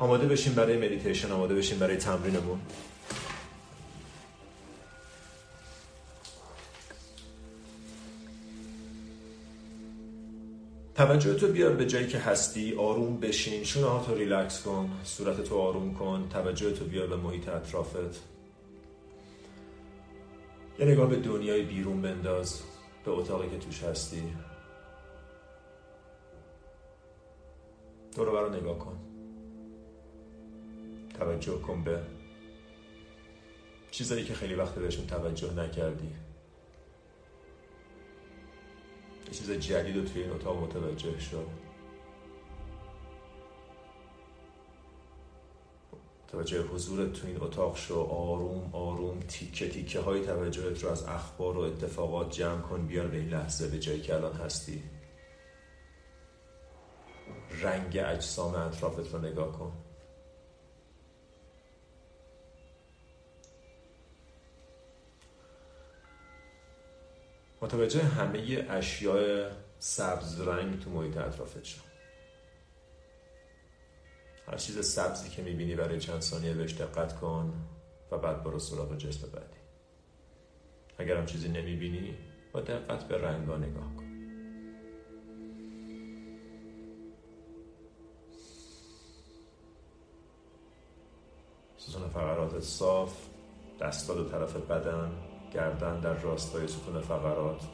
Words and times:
آماده 0.00 0.26
بشیم 0.26 0.54
برای 0.54 0.76
مدیتیشن 0.76 1.32
آماده 1.32 1.54
بشیم 1.54 1.78
برای 1.78 1.96
تمرینمون. 1.96 2.60
توجه 10.94 11.34
تو 11.34 11.48
بیار 11.48 11.72
به 11.72 11.86
جایی 11.86 12.06
که 12.06 12.18
هستی 12.18 12.74
آروم 12.74 13.20
بشین 13.20 13.64
شونه 13.64 13.86
ها 13.86 14.04
تو 14.04 14.14
ریلکس 14.14 14.62
کن 14.62 14.90
صورت 15.04 15.40
تو 15.44 15.58
آروم 15.58 15.94
کن 15.94 16.28
توجه 16.32 16.72
تو 16.72 16.84
بیار 16.84 17.06
به 17.06 17.16
محیط 17.16 17.48
اطرافت. 17.48 17.96
یه 20.78 20.86
نگاه 20.86 21.08
به 21.08 21.16
دنیای 21.16 21.62
بیرون 21.62 22.02
بنداز 22.02 22.60
به 23.04 23.10
اتاقی 23.10 23.50
که 23.50 23.58
توش 23.58 23.82
هستی. 23.82 24.22
دورو 28.16 28.32
برا 28.32 28.48
نگاه 28.48 28.78
کن. 28.78 29.09
توجه 31.20 31.60
کن 31.60 31.84
به 31.84 32.02
چیزایی 33.90 34.24
که 34.24 34.34
خیلی 34.34 34.54
وقت 34.54 34.74
بهشون 34.74 35.06
توجه 35.06 35.52
نکردی. 35.54 36.06
یه 39.26 39.32
چیز 39.32 39.50
جدید 39.50 39.96
رو 39.96 40.04
توی 40.04 40.22
این 40.22 40.30
اتاق 40.30 40.62
متوجه 40.62 41.20
شد 41.20 41.46
توجه 46.28 46.62
حضورت 46.62 47.12
تو 47.12 47.26
این 47.26 47.40
اتاق 47.40 47.76
شو. 47.76 48.00
آروم 48.00 48.70
آروم. 48.72 49.20
تیکه 49.20 49.68
تیکه 49.68 50.00
های 50.00 50.26
توجهت 50.26 50.84
رو 50.84 50.90
از 50.90 51.04
اخبار 51.04 51.58
و 51.58 51.60
اتفاقات 51.60 52.30
جمع 52.30 52.60
کن. 52.60 52.86
بیار 52.86 53.06
به 53.06 53.16
این 53.16 53.28
لحظه 53.28 53.68
به 53.68 53.78
جایی 53.78 54.00
که 54.00 54.14
الان 54.14 54.32
هستی. 54.32 54.82
رنگ 57.62 57.98
اجسام 58.06 58.54
اطرافت 58.54 59.14
رو 59.14 59.20
نگاه 59.20 59.52
کن. 59.52 59.72
متوجه 67.62 68.02
همه 68.02 68.66
اشیاء 68.70 69.50
سبز 69.78 70.40
رنگ 70.40 70.80
تو 70.80 70.90
محیط 70.90 71.16
اطرافت 71.16 71.64
شد 71.64 71.90
هر 74.46 74.56
چیز 74.56 74.86
سبزی 74.86 75.28
که 75.28 75.42
می‌بینی 75.42 75.74
برای 75.74 76.00
چند 76.00 76.20
ثانیه 76.20 76.54
بهش 76.54 76.74
دقت 76.74 77.20
کن 77.20 77.52
و 78.10 78.18
بعد 78.18 78.44
برو 78.44 78.58
سراغ 78.58 78.96
جسم 78.96 79.28
بعدی. 79.28 79.60
اگر 80.98 81.16
هم 81.16 81.26
چیزی 81.26 81.48
نمی‌بینی 81.48 82.14
با 82.52 82.60
دقت 82.60 83.08
به 83.08 83.18
رنگا 83.18 83.56
نگاه 83.56 83.96
کن. 83.96 84.10
ستون 91.76 92.08
فقرات 92.08 92.60
صاف 92.60 93.26
دستا 93.80 94.14
دو 94.14 94.28
طرف 94.28 94.56
بدن. 94.56 95.29
گردن 95.50 96.00
در 96.00 96.14
راستای 96.14 96.68
ستون 96.68 97.00
فقرات. 97.00 97.68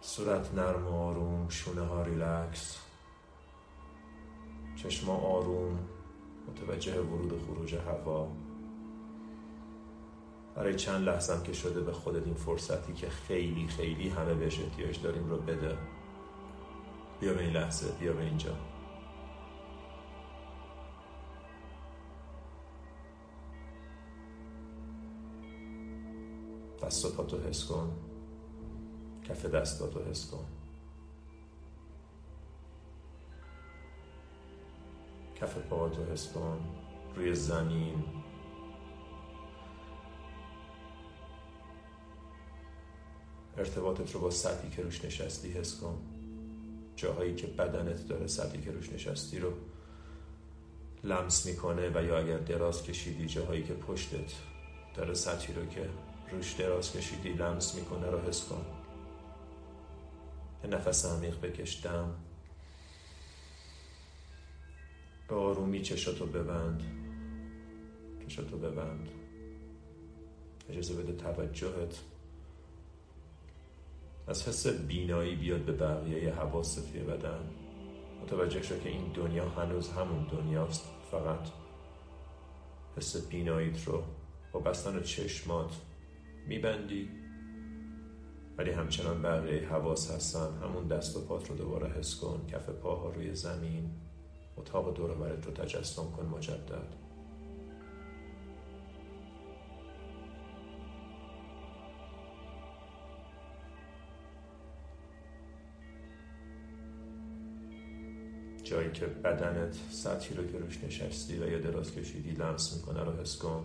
صورت 0.00 0.54
نرم 0.54 0.86
و 0.86 0.96
آروم 0.96 1.48
شونه 1.48 1.86
ها 1.86 2.02
ریلکس. 2.02 2.78
چشم 4.76 5.10
آروم 5.10 5.78
متوجه 6.48 7.00
ورود 7.00 7.32
و 7.32 7.38
خروج 7.38 7.74
هوا. 7.74 8.28
برای 10.54 10.74
چند 10.74 11.08
لحظه 11.08 11.42
که 11.42 11.52
شده 11.52 11.80
به 11.80 11.92
خودت 11.92 12.26
این 12.26 12.34
فرصتی 12.34 12.92
که 12.92 13.08
خیلی 13.08 13.68
خیلی 13.68 14.08
همه 14.08 14.34
بهش 14.34 14.60
احتیاج 14.60 15.02
داریم 15.02 15.30
رو 15.30 15.36
بده. 15.36 15.78
بیا 17.20 17.34
به 17.34 17.40
این 17.40 17.52
لحظه 17.52 17.92
بیا 18.00 18.12
به 18.12 18.22
اینجا. 18.22 18.73
دست 26.84 27.04
و 27.04 27.10
پاتو 27.10 27.38
حس 27.38 27.64
کن. 27.64 27.92
کف 29.28 29.46
دستاتو 29.46 30.04
حس 30.10 30.30
کن. 30.30 30.44
کف 35.34 35.58
پاهاتو 35.58 36.04
حس 36.04 36.32
کن. 36.32 36.60
روی 37.16 37.34
زمین. 37.34 38.04
ارتباطت 43.56 44.12
رو 44.12 44.20
با 44.20 44.30
سطحی 44.30 44.70
که 44.70 44.82
روش 44.82 45.04
نشستی 45.04 45.50
حس 45.52 45.80
کن. 45.80 45.98
جاهایی 46.96 47.34
که 47.34 47.46
بدنت 47.46 48.08
داره 48.08 48.26
سطحی 48.26 48.62
که 48.62 48.70
روش 48.70 48.92
نشستی 48.92 49.38
رو 49.38 49.52
لمس 51.04 51.46
می‌کنه 51.46 51.90
و 51.94 52.04
یا 52.04 52.18
اگر 52.18 52.38
دراز 52.38 52.82
کشیدی 52.82 53.26
جاهایی 53.26 53.62
که 53.62 53.74
پشتت 53.74 54.32
داره 54.94 55.14
سطحی 55.14 55.54
رو 55.54 55.66
که 55.66 55.90
روش 56.30 56.52
دراز 56.52 56.92
کشیدی 56.92 57.28
لمس 57.28 57.74
می‌کنه 57.74 58.10
رو 58.10 58.20
حس 58.20 58.48
کن. 58.48 58.66
یه 60.64 60.70
نفس 60.70 61.06
عمیق 61.06 61.40
بکشدم 61.40 62.14
به 65.28 65.34
آرومی 65.34 65.82
چشاتو 65.82 66.26
ببند. 66.26 66.82
چشاتو 68.28 68.58
ببند. 68.58 69.08
اجازه 70.70 70.94
بده 70.94 71.12
توجهت 71.12 72.00
از 74.28 74.48
حس 74.48 74.66
بینایی 74.66 75.36
بیاد 75.36 75.60
به 75.60 75.72
بقیه 75.72 76.34
حواس 76.34 76.74
توی 76.74 77.00
بدن. 77.00 77.50
متوجه 78.22 78.62
شو 78.62 78.78
که 78.78 78.88
این 78.88 79.12
دنیا 79.12 79.48
هنوز 79.48 79.88
همون 79.88 80.24
دنیاست 80.24 80.84
فقط 81.10 81.48
حس 82.96 83.26
بیناییت 83.26 83.84
رو 83.84 84.02
با 84.52 84.60
بستن 84.60 85.02
چشمات 85.02 85.80
میبندی؟ 86.46 87.10
ولی 88.58 88.70
همچنان 88.70 89.22
بقیه 89.22 89.68
حواس 89.68 90.10
هستن. 90.10 90.58
همون 90.62 90.88
دست 90.88 91.16
و 91.16 91.20
پات 91.20 91.50
رو 91.50 91.56
دوباره 91.56 91.88
حس 91.88 92.20
کن. 92.20 92.46
کف 92.46 92.68
پاها 92.68 93.10
روی 93.10 93.34
زمین. 93.34 93.90
اتاق 94.56 94.96
دور 94.96 95.10
رو 95.10 95.52
تجسم 95.52 96.02
کن 96.16 96.26
مجدد. 96.26 97.04
جایی 108.64 108.92
که 108.92 109.06
بدنت 109.06 109.74
سطحی 109.90 110.36
رو 110.36 110.46
که 110.46 110.58
روش 110.58 110.84
نشستی 110.84 111.38
و 111.38 111.48
یا 111.48 111.58
دراز 111.58 111.94
کشیدی 111.94 112.30
لمس 112.30 112.76
می‌کنه 112.76 113.04
رو 113.04 113.12
حس 113.12 113.38
کن. 113.38 113.64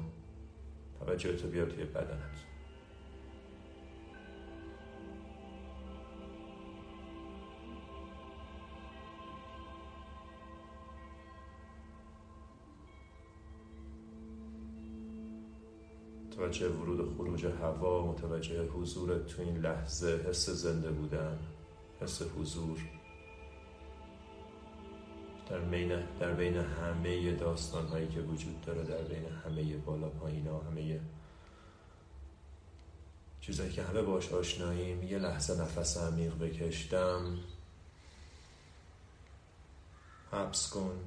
توجه 1.00 1.36
تو 1.36 1.48
بیار 1.48 1.70
توی 1.70 1.84
بدنت. 1.84 2.49
متوجه 16.50 16.70
ورود 16.70 17.00
و 17.00 17.16
خروج 17.18 17.46
هوا 17.46 18.12
متوجه 18.12 18.68
حضور 18.68 19.20
تو 19.20 19.42
این 19.42 19.58
لحظه 19.58 20.26
حس 20.30 20.50
زنده 20.50 20.92
بودن 20.92 21.40
حس 22.02 22.22
حضور. 22.22 22.78
در 25.50 25.60
بین 25.60 26.04
در 26.20 26.34
بین 26.34 26.58
همه 26.58 27.32
داستان 27.36 27.88
هایی 27.88 28.08
که 28.08 28.22
وجود 28.22 28.62
داره 28.62 28.84
در 28.84 29.02
بین 29.02 29.26
همه 29.26 29.78
بالا 29.78 30.10
پایین 30.10 30.48
ها 30.48 30.60
همه 30.60 31.00
چیزایی 33.42 33.72
که 33.72 33.84
همه 33.84 34.02
باش 34.02 34.34
آشناییم 34.34 35.04
یه 35.04 35.18
لحظه 35.20 35.62
نفس 35.62 35.98
عمیق 35.98 36.38
بکشدم 36.38 37.38
حبس 40.32 40.70
کن. 40.70 41.00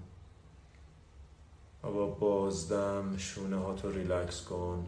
و 1.82 1.90
با 1.90 2.06
بازدم 2.06 3.16
شونه 3.16 3.56
ها 3.56 3.74
تو 3.74 3.90
ریلکس 3.90 4.44
کن. 4.44 4.86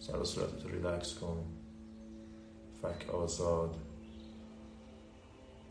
سر 0.00 0.16
و 0.16 0.24
صورتتو 0.24 0.68
ریلکس 0.68 1.14
کن. 1.14 1.44
فک 2.82 3.10
آزاد. 3.14 3.76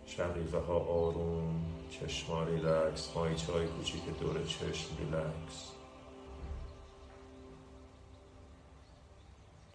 شقیقه 0.05 0.57
ها 0.57 0.79
آروم. 0.79 1.65
چشما 1.89 2.43
ریلکس. 2.43 3.11
ماهیچه 3.15 3.53
های 3.53 3.67
کوچیک 3.67 4.19
دور 4.19 4.43
چشم 4.43 4.97
ریلکس. 4.97 5.71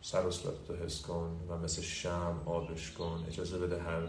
سر 0.00 0.26
و 0.26 0.30
صورتتو 0.30 0.74
حس 0.74 1.02
کن 1.02 1.46
و 1.48 1.58
مثل 1.58 1.82
شمع 1.82 2.42
آبش 2.46 2.92
کن. 2.92 3.24
اجازه 3.28 3.58
بده 3.58 3.82
هر 3.82 4.08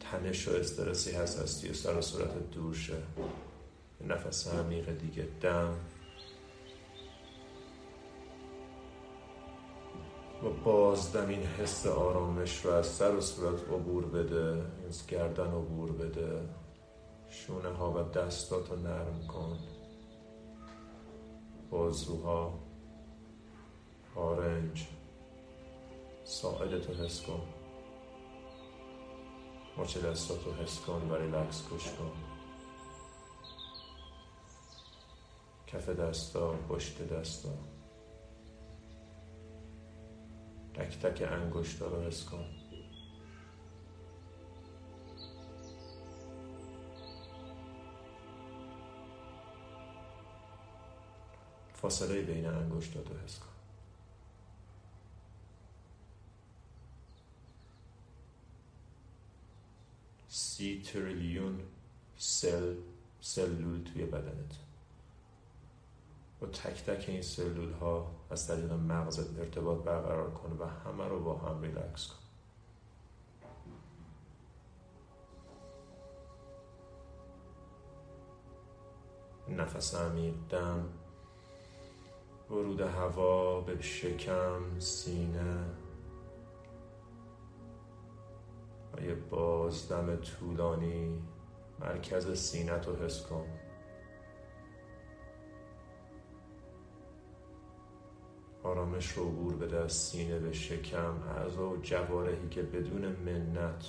تنش 0.00 0.48
و 0.48 0.50
استرسی 0.50 1.10
هست 1.10 1.42
از 1.42 1.76
سر 1.76 1.98
و 1.98 2.00
صورت 2.02 2.50
دور 2.50 2.74
شه. 2.74 3.02
نفس 4.00 4.48
عمیق 4.48 4.98
دیگه. 4.98 5.28
دم. 5.40 5.76
و 10.44 10.50
بازدم 10.64 11.28
این 11.28 11.42
حس 11.42 11.86
آرامش 11.86 12.64
رو 12.64 12.72
از 12.72 12.86
سر 12.86 13.14
و 13.14 13.20
صورت 13.20 13.62
عبور 13.62 14.06
بده 14.06 14.66
از 14.88 15.06
گردن 15.06 15.46
عبور 15.46 15.92
بده. 15.92 16.48
شونه 17.28 17.68
ها 17.68 17.92
و 17.92 18.02
دستاتو 18.02 18.76
نرم 18.76 19.26
کن. 19.28 19.58
بازوها. 21.70 22.58
آرنج. 24.16 24.86
ساعدتو 26.24 26.92
حس 26.92 27.22
کن. 27.22 27.42
مچ 29.78 29.98
دستاتو 29.98 30.52
حس 30.52 30.80
کن 30.80 31.10
و 31.10 31.14
ریلکس 31.14 31.62
کش 31.70 31.92
کن. 31.92 32.12
کف 35.66 35.88
دستا 35.88 36.54
پشت 36.68 37.08
دستا. 37.08 37.73
تک 40.74 40.98
تک 40.98 41.32
انگشتا 41.32 41.86
رو 41.86 42.02
حس 42.02 42.24
کن. 42.24 42.44
فاصله 51.74 52.22
بین 52.22 52.46
انگشتات 52.46 53.08
رو 53.08 53.16
حس 53.24 53.38
کن. 53.38 53.46
سی 60.28 60.82
تریلیون 60.82 61.60
سل 62.18 62.74
سلول 63.20 63.82
توی 63.82 64.04
بدنت. 64.04 64.54
تک 66.46 66.84
تک 66.84 67.08
این 67.08 67.22
سلول 67.22 67.72
ها 67.72 68.10
از 68.30 68.48
طریق 68.48 68.72
مغزت 68.72 69.38
ارتباط 69.38 69.84
برقرار 69.84 70.30
کن 70.30 70.52
و 70.52 70.66
همه 70.66 71.08
رو 71.08 71.24
با 71.24 71.38
هم 71.38 71.62
ریلکس 71.62 72.06
کن. 72.06 72.24
نفس 79.48 79.94
عمیق 79.94 80.34
دم 80.50 80.88
ورود 82.50 82.80
هوا 82.80 83.60
به 83.60 83.82
شکم 83.82 84.78
سینه 84.78 85.64
و 88.92 89.00
یه 89.00 89.14
بازدم 89.14 90.16
طولانی 90.16 91.22
مرکز 91.80 92.38
سینت 92.38 92.86
رو 92.88 92.96
حس 92.96 93.22
کن. 93.26 93.63
آرامش 98.64 99.12
رو 99.12 99.24
عبور 99.28 99.56
بده 99.56 99.76
از 99.76 99.92
سینه 99.92 100.38
به 100.38 100.52
شکم 100.52 101.22
اعضا 101.36 101.68
و 101.68 101.76
جوارحی 101.76 102.48
که 102.48 102.62
بدون 102.62 103.06
منت 103.06 103.84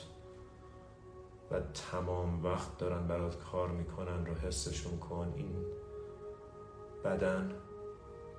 و 1.52 1.60
تمام 1.60 2.44
وقت 2.44 2.78
دارن 2.78 3.08
برات 3.08 3.44
کار 3.44 3.70
می‌کنن 3.72 4.26
رو 4.26 4.34
حسشون 4.34 4.98
کن. 4.98 5.34
این 5.36 5.66
بدن 7.04 7.52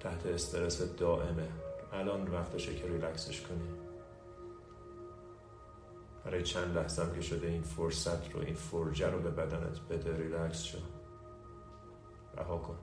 تحت 0.01 0.27
استرس 0.27 0.83
دائمه. 0.97 1.49
الان 1.93 2.29
وقتشه 2.29 2.75
که 2.75 2.87
ریلکسش 2.87 3.41
کنی. 3.41 3.69
برای 6.25 6.43
چند 6.43 6.77
لحظه 6.77 7.03
هم 7.03 7.15
که 7.15 7.21
شده 7.21 7.47
این 7.47 7.63
فرصت 7.63 8.33
رو 8.33 8.41
این 8.41 8.55
فرجه 8.55 9.11
رو 9.11 9.19
به 9.19 9.31
بدنت 9.31 9.81
بده 9.91 10.17
ریلکس 10.17 10.63
شو. 10.63 10.79
رها 12.37 12.59
کن. 12.59 12.79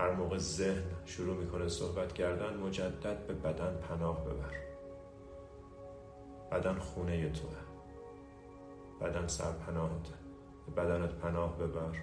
هر 0.00 0.10
موقع 0.10 0.38
ذهن 0.38 0.82
شروع 1.04 1.36
می‌کنه 1.36 1.68
صحبت 1.68 2.12
کردن 2.12 2.56
مجدد 2.56 3.26
به 3.26 3.34
بدن 3.34 3.76
پناه 3.76 4.24
ببر. 4.24 4.54
بدن 6.52 6.78
خونه 6.78 7.32
توه. 7.32 7.56
بدن 9.00 9.26
سرپناهته. 9.26 10.14
به 10.66 10.82
بدنت 10.82 11.14
پناه 11.14 11.58
ببر. 11.58 11.98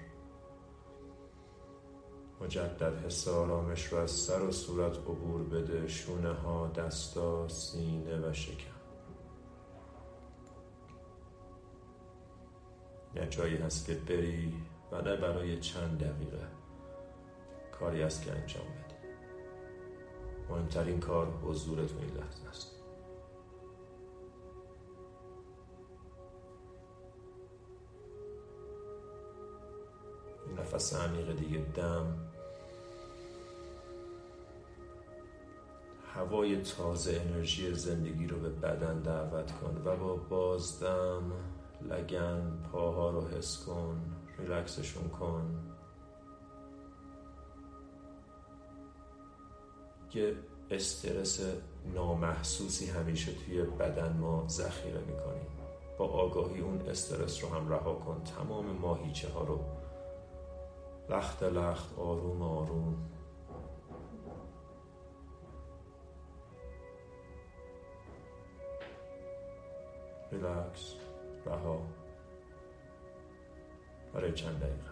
مجدد 2.41 3.05
حس 3.05 3.27
آرامش 3.27 3.85
رو 3.85 3.97
از 3.97 4.11
سر 4.11 4.41
و 4.41 4.51
صورت 4.51 4.97
عبور 4.97 5.43
بده. 5.43 5.87
شونه 5.87 6.33
ها 6.33 6.67
دستا 6.67 7.47
سینه 7.47 8.29
و 8.29 8.33
شکم. 8.33 8.77
یه 13.15 13.27
جایی 13.27 13.57
هست 13.57 13.85
که 13.85 13.93
بری 13.93 14.53
و 14.91 15.01
نه 15.01 15.15
برای 15.15 15.59
چند 15.59 15.99
دقیقه. 15.99 16.56
کاری 17.79 18.03
است 18.03 18.23
که 18.23 18.31
انجام 18.31 18.65
بدی. 18.65 18.95
مهمترین 20.49 20.99
کار 20.99 21.27
حضور 21.27 21.85
تو 21.85 21.95
این 21.99 22.09
لحظه 22.09 22.49
است. 22.49 22.77
نفس 30.57 30.95
عمیق 30.95 31.35
دیگه 31.35 31.59
دم. 31.75 32.17
هوای 36.13 36.61
تازه 36.61 37.21
انرژی 37.25 37.73
زندگی 37.73 38.27
رو 38.27 38.39
به 38.39 38.49
بدن 38.49 39.01
دعوت 39.01 39.51
کن 39.51 39.81
و 39.85 39.95
با 39.95 40.15
بازدم 40.15 41.31
لگن 41.81 42.63
پاها 42.71 43.09
رو 43.09 43.27
حس 43.27 43.65
کن 43.65 44.01
ریلکسشون 44.39 45.09
کن. 45.09 45.76
یه 50.13 50.35
استرس 50.71 51.41
نامحسوسی 51.93 52.85
همیشه 52.85 53.31
توی 53.33 53.61
بدن 53.61 54.17
ما 54.17 54.45
ذخیره 54.47 54.99
می‌کنیم 54.99 55.47
با 55.97 56.05
آگاهی 56.05 56.61
اون 56.61 56.81
استرس 56.81 57.43
رو 57.43 57.49
هم 57.49 57.69
رها 57.69 57.93
کن. 57.93 58.21
تمام 58.23 58.65
ماهیچه 58.65 59.29
ها 59.29 59.43
رو. 59.43 59.59
لخت 61.09 61.43
لخت 61.43 61.99
آروم 61.99 62.41
آروم. 62.41 63.11
ریلکس 70.31 70.93
رها. 71.45 71.81
برای 74.13 74.33
چند 74.33 74.59
دقیقه. 74.59 74.86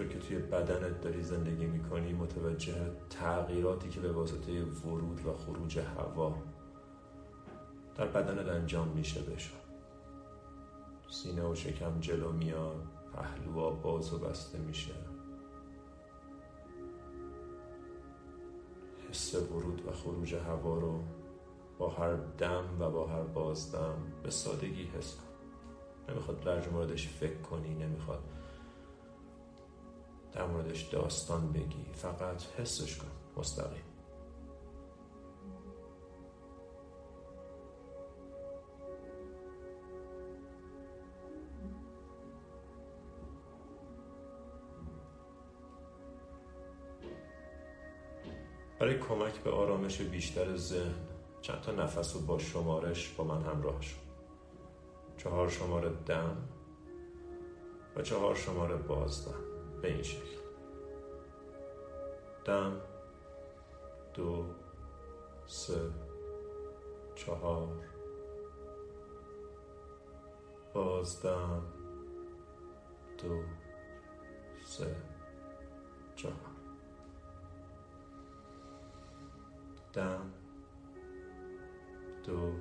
همینطور 0.00 0.20
که 0.20 0.26
توی 0.26 0.38
بدنت 0.38 1.00
داری 1.00 1.22
زندگی 1.22 1.66
می‌کنی 1.66 2.12
متوجه 2.12 2.74
تغییراتی 3.10 3.88
که 3.88 4.00
به 4.00 4.12
واسطه 4.12 4.62
ورود 4.62 5.26
و 5.26 5.32
خروج 5.32 5.78
هوا 5.78 6.34
در 7.96 8.06
بدنت 8.06 8.48
انجام 8.48 8.88
میشه 8.88 9.22
بشو 9.22 9.54
سینه 11.08 11.48
و 11.48 11.54
شکم 11.54 12.00
جلو 12.00 12.32
میاد 12.32 12.86
پهلوها 13.14 13.70
باز 13.70 14.14
و 14.14 14.18
بسته 14.18 14.58
میشه. 14.58 14.94
حس 19.10 19.34
ورود 19.34 19.86
و 19.86 19.92
خروج 19.92 20.34
هوا 20.34 20.78
رو 20.78 21.00
با 21.78 21.88
هر 21.88 22.14
دم 22.14 22.64
و 22.80 22.90
با 22.90 23.06
هر 23.06 23.22
بازدم 23.22 23.96
به 24.22 24.30
سادگی 24.30 24.84
حس 24.84 25.16
کن. 25.16 26.12
نمی‌خواد 26.12 26.40
در 26.40 26.68
موردش 26.68 27.08
فکر 27.08 27.40
کنی 27.40 27.74
نمی‌خواد 27.74 28.39
در 30.32 30.46
موردش 30.46 30.82
داستان 30.82 31.52
بگی. 31.52 31.86
فقط 31.94 32.42
حسش 32.58 32.96
کن. 32.96 33.08
مستقیم. 33.36 33.82
برای 48.78 48.98
کمک 48.98 49.34
به 49.38 49.50
آرامش 49.50 50.00
بیشتر 50.00 50.56
ذهن 50.56 50.94
چند 51.42 51.60
تا 51.60 51.72
نفس 51.72 52.14
رو 52.14 52.20
با 52.20 52.38
شمارش 52.38 53.08
با 53.08 53.24
من 53.24 53.42
همراه 53.42 53.82
شد. 53.82 53.96
چهار 55.16 55.48
شماره 55.48 55.90
دم 56.06 56.36
و 57.96 58.02
چهار 58.02 58.34
شماره 58.34 58.76
بازدم. 58.76 59.49
به 59.82 59.92
این 59.92 60.02
شکل 60.02 60.40
دم 62.44 62.80
دو 64.14 64.46
سه 65.46 65.90
چهار. 67.14 67.68
بازدم. 70.74 71.62
دو 73.18 73.42
سه 74.64 74.96
چهار. 76.16 76.34
دم 79.92 80.32
دو 82.24 82.52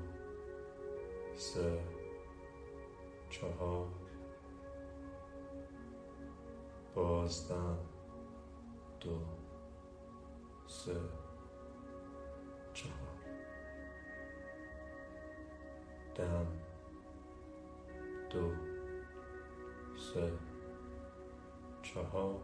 سه 1.35 1.79
چهار. 3.29 3.98
بازدم 7.29 7.77
دو 8.99 9.19
سه 10.67 10.95
چهار. 12.73 13.19
دم 16.15 16.47
دو 18.29 18.51
سه 19.97 20.31
چهار. 21.81 22.41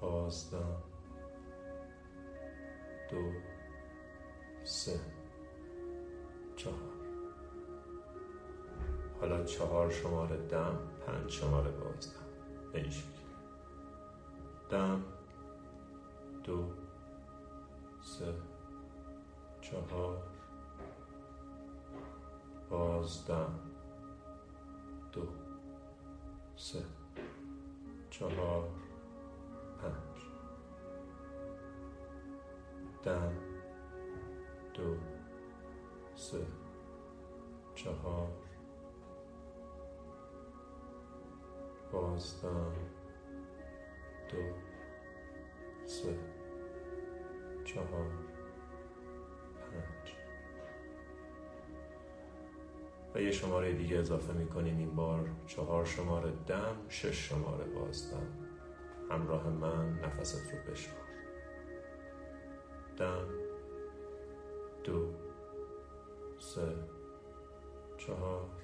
پازدم 0.00 0.82
دو 3.10 3.32
سه 4.64 5.00
چهار. 6.56 6.74
حالا 9.20 9.44
چهار 9.44 9.90
شماره 9.90 10.36
دم 10.36 10.78
پنج 11.06 11.30
شماره 11.30 11.70
بازدم. 11.70 12.29
شکل 12.72 13.20
دم 14.70 15.02
دو 16.44 16.72
سه 18.02 18.34
چهار 19.60 20.22
بازدم 22.70 23.58
دو 25.12 25.28
سه 26.56 26.82
چهار 28.10 28.68
پنج. 29.80 30.20
دم. 33.04 33.39
بازدم 42.20 42.72
دو 44.28 44.36
سه 45.86 46.18
چهار 47.64 48.10
پنج. 49.70 50.14
و 53.14 53.20
یه 53.20 53.30
شماره 53.30 53.72
دیگه 53.72 53.98
اضافه 53.98 54.32
می‌کنیم 54.32 54.78
این 54.78 54.94
بار. 54.94 55.28
چهار 55.46 55.84
شماره 55.84 56.32
دم 56.46 56.76
شش 56.88 57.28
شماره 57.28 57.64
بازدم. 57.64 58.26
همراه 59.10 59.48
من 59.48 59.98
نفست 59.98 60.52
رو 60.52 60.72
بشمار. 60.72 61.06
دم 62.96 63.28
دو 64.84 65.14
سه 66.38 66.74
چهار 67.98 68.59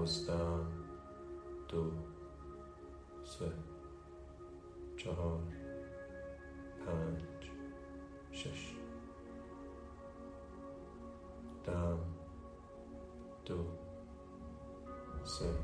بازدم 0.00 0.66
دو 1.68 1.92
سه 3.24 3.52
چهار 4.96 5.42
پنج 6.86 7.50
شش. 8.32 8.76
دم 11.64 11.98
دو 13.44 13.64
سه 15.24 15.54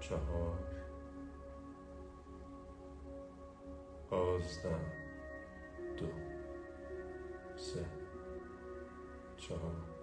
چهار. 0.00 0.58
بازدم 4.10 4.80
دو 5.96 6.06
سه 7.56 7.86
چهار. 9.36 9.95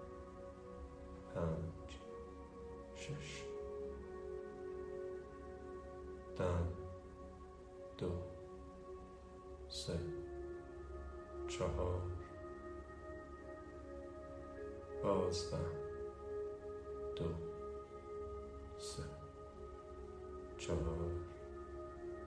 چهار 20.66 21.10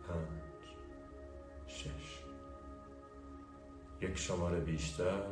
پنج 0.07 0.67
شش. 1.67 2.23
یک 4.01 4.17
شماره 4.17 4.59
بیشتر 4.59 5.23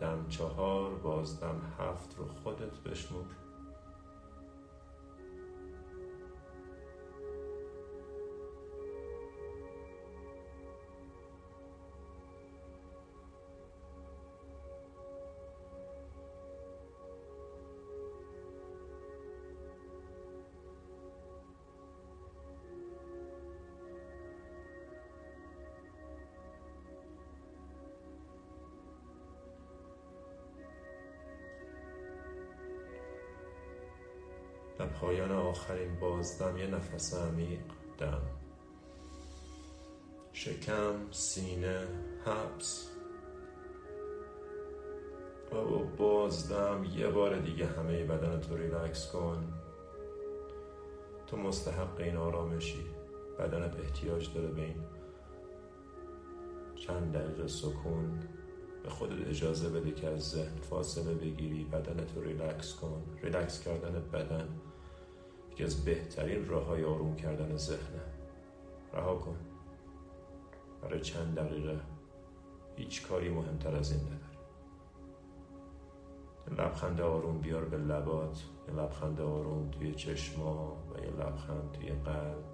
دم 0.00 0.26
چهار 0.28 0.94
بازدم 0.94 1.72
هفت 1.78 2.18
رو 2.18 2.26
خودت 2.26 2.80
بشمور 2.80 3.24
آخرین 35.54 36.00
بازدم 36.00 36.58
یه 36.58 36.66
نفس 36.66 37.14
عمیق 37.14 37.60
دم. 37.98 38.22
شکم 40.32 40.94
سینه 41.10 41.86
حبس. 42.24 42.90
و 45.52 45.78
بازدم 45.96 46.84
یه 46.96 47.08
بار 47.08 47.38
دیگه 47.38 47.66
همه 47.66 48.04
بدن 48.04 48.40
تو 48.40 48.56
ریلکس 48.56 49.12
کن. 49.12 49.52
تو 51.26 51.36
مستحق 51.36 52.00
این 52.00 52.16
آرامشی. 52.16 52.86
بدنت 53.38 53.80
احتیاج 53.80 54.34
داره 54.34 54.48
به 54.48 54.62
این 54.62 54.82
چند 56.76 57.12
دقیقه 57.12 57.48
سکون. 57.48 58.20
به 58.82 58.90
خودت 58.90 59.28
اجازه 59.28 59.68
بده 59.68 59.90
که 59.90 60.06
از 60.06 60.30
ذهن 60.30 60.56
فاصله 60.70 61.14
بگیری. 61.14 61.64
بدنت 61.64 62.16
رو 62.16 62.22
ریلکس 62.22 62.74
کن. 62.74 63.02
ریلکس 63.22 63.60
کردن 63.60 64.02
بدن. 64.12 64.48
یکی 65.54 65.64
از 65.64 65.84
بهترین 65.84 66.48
راه 66.48 66.64
های 66.64 66.84
آروم 66.84 67.16
کردن 67.16 67.56
ذهنه. 67.56 68.02
رها 68.92 69.14
کن. 69.14 69.36
برای 70.82 71.00
چند 71.00 71.34
دقیقه 71.34 71.80
هیچ 72.76 73.06
کاری 73.06 73.28
مهمتر 73.28 73.76
از 73.76 73.92
این 73.92 74.00
نداری. 74.00 74.38
لبخند 76.50 77.00
آروم 77.00 77.38
بیار 77.38 77.64
به 77.64 77.76
لبات 77.76 78.42
یه 78.68 78.74
لبخند 78.74 79.20
آروم 79.20 79.70
توی 79.70 79.94
چشما 79.94 80.76
و 80.94 80.98
یه 80.98 81.10
لبخند 81.10 81.72
توی 81.72 81.90
قلب. 81.90 82.44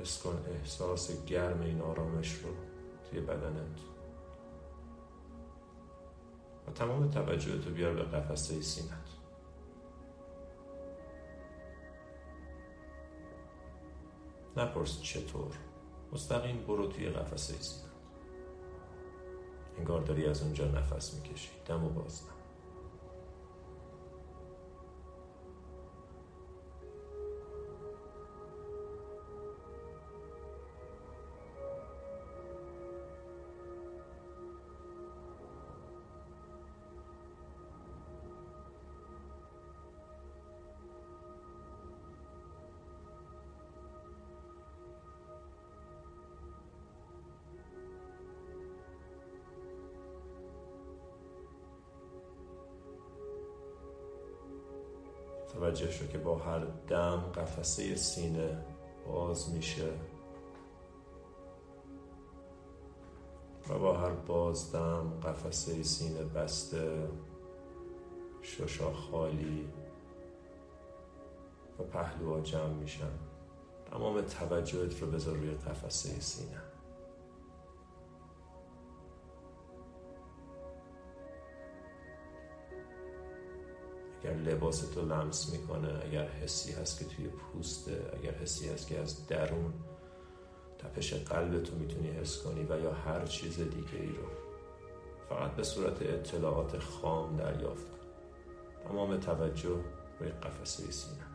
حس 0.00 0.22
کن 0.22 0.44
احساس 0.48 1.24
گرم 1.24 1.60
این 1.60 1.80
آرامش 1.80 2.34
رو 2.34 2.50
توی 3.10 3.20
بدنت. 3.20 3.80
و 6.68 6.70
تمام 6.70 7.10
توجهتو 7.10 7.70
بیار 7.70 7.94
به 7.94 8.02
قفسه 8.02 8.60
سینت 8.60 9.03
نپرس 14.56 15.02
چطور. 15.02 15.54
مستقیم 16.12 16.64
برو 16.66 16.86
توی 16.86 17.08
قفسه 17.08 17.54
سینت 17.62 17.84
انگار 19.78 20.00
داری 20.00 20.26
از 20.26 20.42
اونجا 20.42 20.64
نفس 20.64 21.14
می‌کشی. 21.14 21.50
دم 21.66 21.84
و 21.84 21.88
بازدم 21.88 22.33
توجه 55.54 55.90
شو 55.90 56.06
که 56.06 56.18
با 56.18 56.38
هر 56.38 56.64
دم 56.88 57.16
قفسه 57.34 57.96
سینه 57.96 58.64
باز 59.06 59.54
میشه 59.54 59.88
و 63.70 63.78
با 63.78 63.96
هر 63.96 64.10
بازدم 64.10 65.20
قفسه 65.22 65.82
سینه 65.82 66.24
بسته 66.24 67.08
ششا 68.42 68.92
خالی 68.92 69.68
و 71.78 71.82
پهلوها 71.82 72.40
جمع 72.40 72.72
میشن. 72.72 73.10
تمام 73.90 74.20
توجهت 74.20 75.02
رو 75.02 75.10
بذار 75.10 75.36
روی 75.36 75.50
قفسه 75.50 76.20
سینه. 76.20 76.73
لباس 84.34 84.80
تو 84.80 85.02
لمس 85.02 85.52
می‌کنه 85.52 86.00
اگر 86.04 86.28
حسی 86.28 86.72
هست 86.72 86.98
که 86.98 87.04
توی 87.04 87.28
پوسته 87.28 88.10
اگر 88.20 88.34
حسی 88.34 88.68
هست 88.68 88.88
که 88.88 89.00
از 89.00 89.26
درون 89.26 89.72
تپش 90.78 91.14
قلب 91.14 91.62
تو 91.62 91.76
می‌تونی 91.76 92.10
حس 92.10 92.42
کنی 92.42 92.62
و 92.62 92.80
یا 92.80 92.92
هر 92.92 93.26
چیز 93.26 93.56
دیگه 93.56 94.00
ای 94.00 94.08
رو. 94.08 94.28
فقط 95.28 95.50
به 95.50 95.62
صورت 95.62 96.02
اطلاعات 96.02 96.78
خام 96.78 97.36
دریافت. 97.36 97.86
کن 98.84 98.88
تمام 98.88 99.16
توجه 99.16 99.84
روی 100.20 100.28
قفسه 100.28 100.90
سینه. 100.90 101.33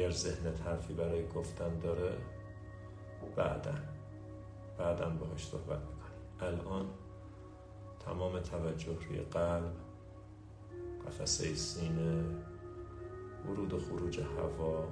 اگر 0.00 0.10
ذهنت 0.10 0.60
حرفی 0.60 0.94
برای 0.94 1.28
گفتن 1.28 1.78
داره 1.78 2.18
بعدا 3.36 3.74
بعدا 4.78 5.10
باهاش 5.10 5.46
صحبت 5.46 5.78
می‌کنی. 5.80 6.48
الان 6.48 6.86
تمام 8.06 8.40
توجه 8.40 8.98
روی 9.08 9.20
قلب 9.20 9.72
قفسه 11.06 11.54
سینه 11.54 12.24
ورود 13.46 13.72
و 13.72 13.80
خروج 13.80 14.20
هوا 14.20 14.88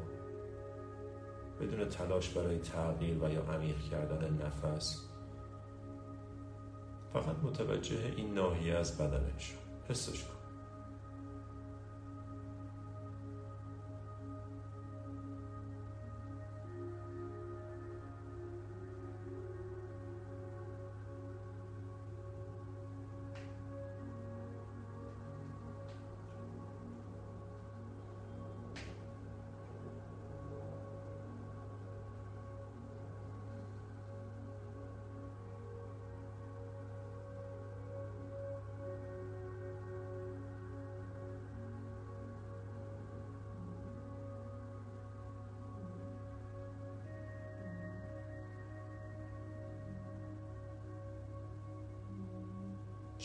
بدون 1.61 1.88
تلاش 1.88 2.29
برای 2.29 2.59
تغییر 2.59 3.25
و 3.25 3.31
یا 3.31 3.43
عمیق 3.43 3.81
کردن 3.81 4.38
نفس 4.47 5.03
فقط 7.12 7.37
متوجه 7.43 8.15
این 8.17 8.35
ناحیه 8.35 8.75
از 8.75 8.99
بدنش 8.99 9.55
حسش 9.88 10.25
کن. 10.25 10.38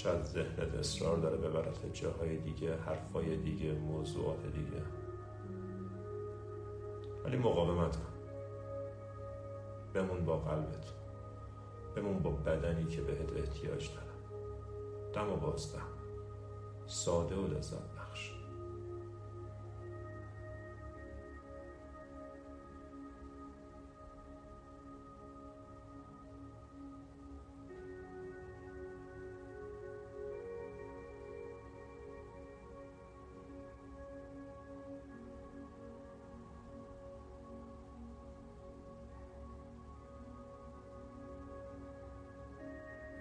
شاید 0.03 0.23
ذهنت 0.23 0.75
اصرار 0.75 1.17
داره 1.17 1.37
ببرت 1.37 1.93
جاهای 1.93 2.37
دیگه 2.37 2.77
حرفای 2.77 3.37
دیگه 3.37 3.71
موضوعات 3.71 4.45
دیگه؟ 4.45 4.83
ولی 7.25 7.37
مقاومت 7.37 7.95
کن. 7.95 8.13
بمون 9.93 10.25
با 10.25 10.37
قلبت. 10.37 10.93
بمون 11.95 12.19
با 12.19 12.31
بدنی 12.31 12.85
که 12.85 13.01
بهت 13.01 13.33
احتیاج 13.33 13.89
داره 13.93 14.07
دم 15.13 15.33
و 15.33 15.35
بازدم 15.35 15.87
ساده 16.85 17.35
و 17.35 17.47
لذت 17.47 17.92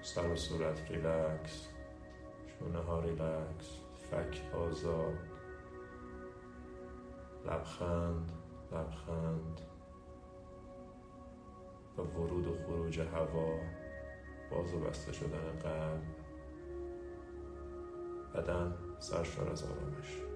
سر 0.02 0.26
و 0.26 0.36
صورت 0.36 0.90
ریلکس 0.90 1.68
شونه 2.46 2.78
ها 2.78 3.00
ریلکس 3.00 3.80
فک 4.10 4.54
آزاد. 4.54 5.18
لبخند 7.46 8.32
لبخند. 8.72 9.60
و 11.98 12.02
ورود 12.02 12.46
و 12.46 12.54
خروج 12.66 13.00
هوا 13.00 13.58
باز 14.50 14.74
و 14.74 14.80
بسته 14.80 15.12
شدن 15.12 15.58
قلب. 15.62 16.02
بدن 18.34 18.74
سرشار 18.98 19.50
از 19.50 19.64
آرامش. 19.64 20.32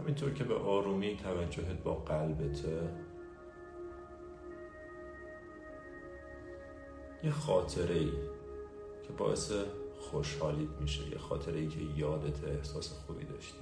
همینطور 0.00 0.32
که 0.32 0.44
به 0.44 0.54
آرومی 0.54 1.16
توجهت 1.16 1.82
با 1.82 1.94
قلبته 1.94 2.90
یه 7.24 7.30
خاطره 7.30 7.94
ای 7.94 8.10
که 9.02 9.12
باعث 9.18 9.52
خوشحالیت 10.00 10.70
میشه 10.80 11.08
یه 11.08 11.18
خاطره 11.18 11.58
ای 11.58 11.68
که 11.68 11.80
یادت 11.96 12.44
احساس 12.44 12.92
خوبی 12.92 13.24
داشتی. 13.24 13.58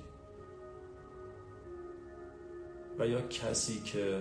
و 2.99 3.07
یا 3.07 3.21
کسی 3.21 3.81
که 3.81 4.21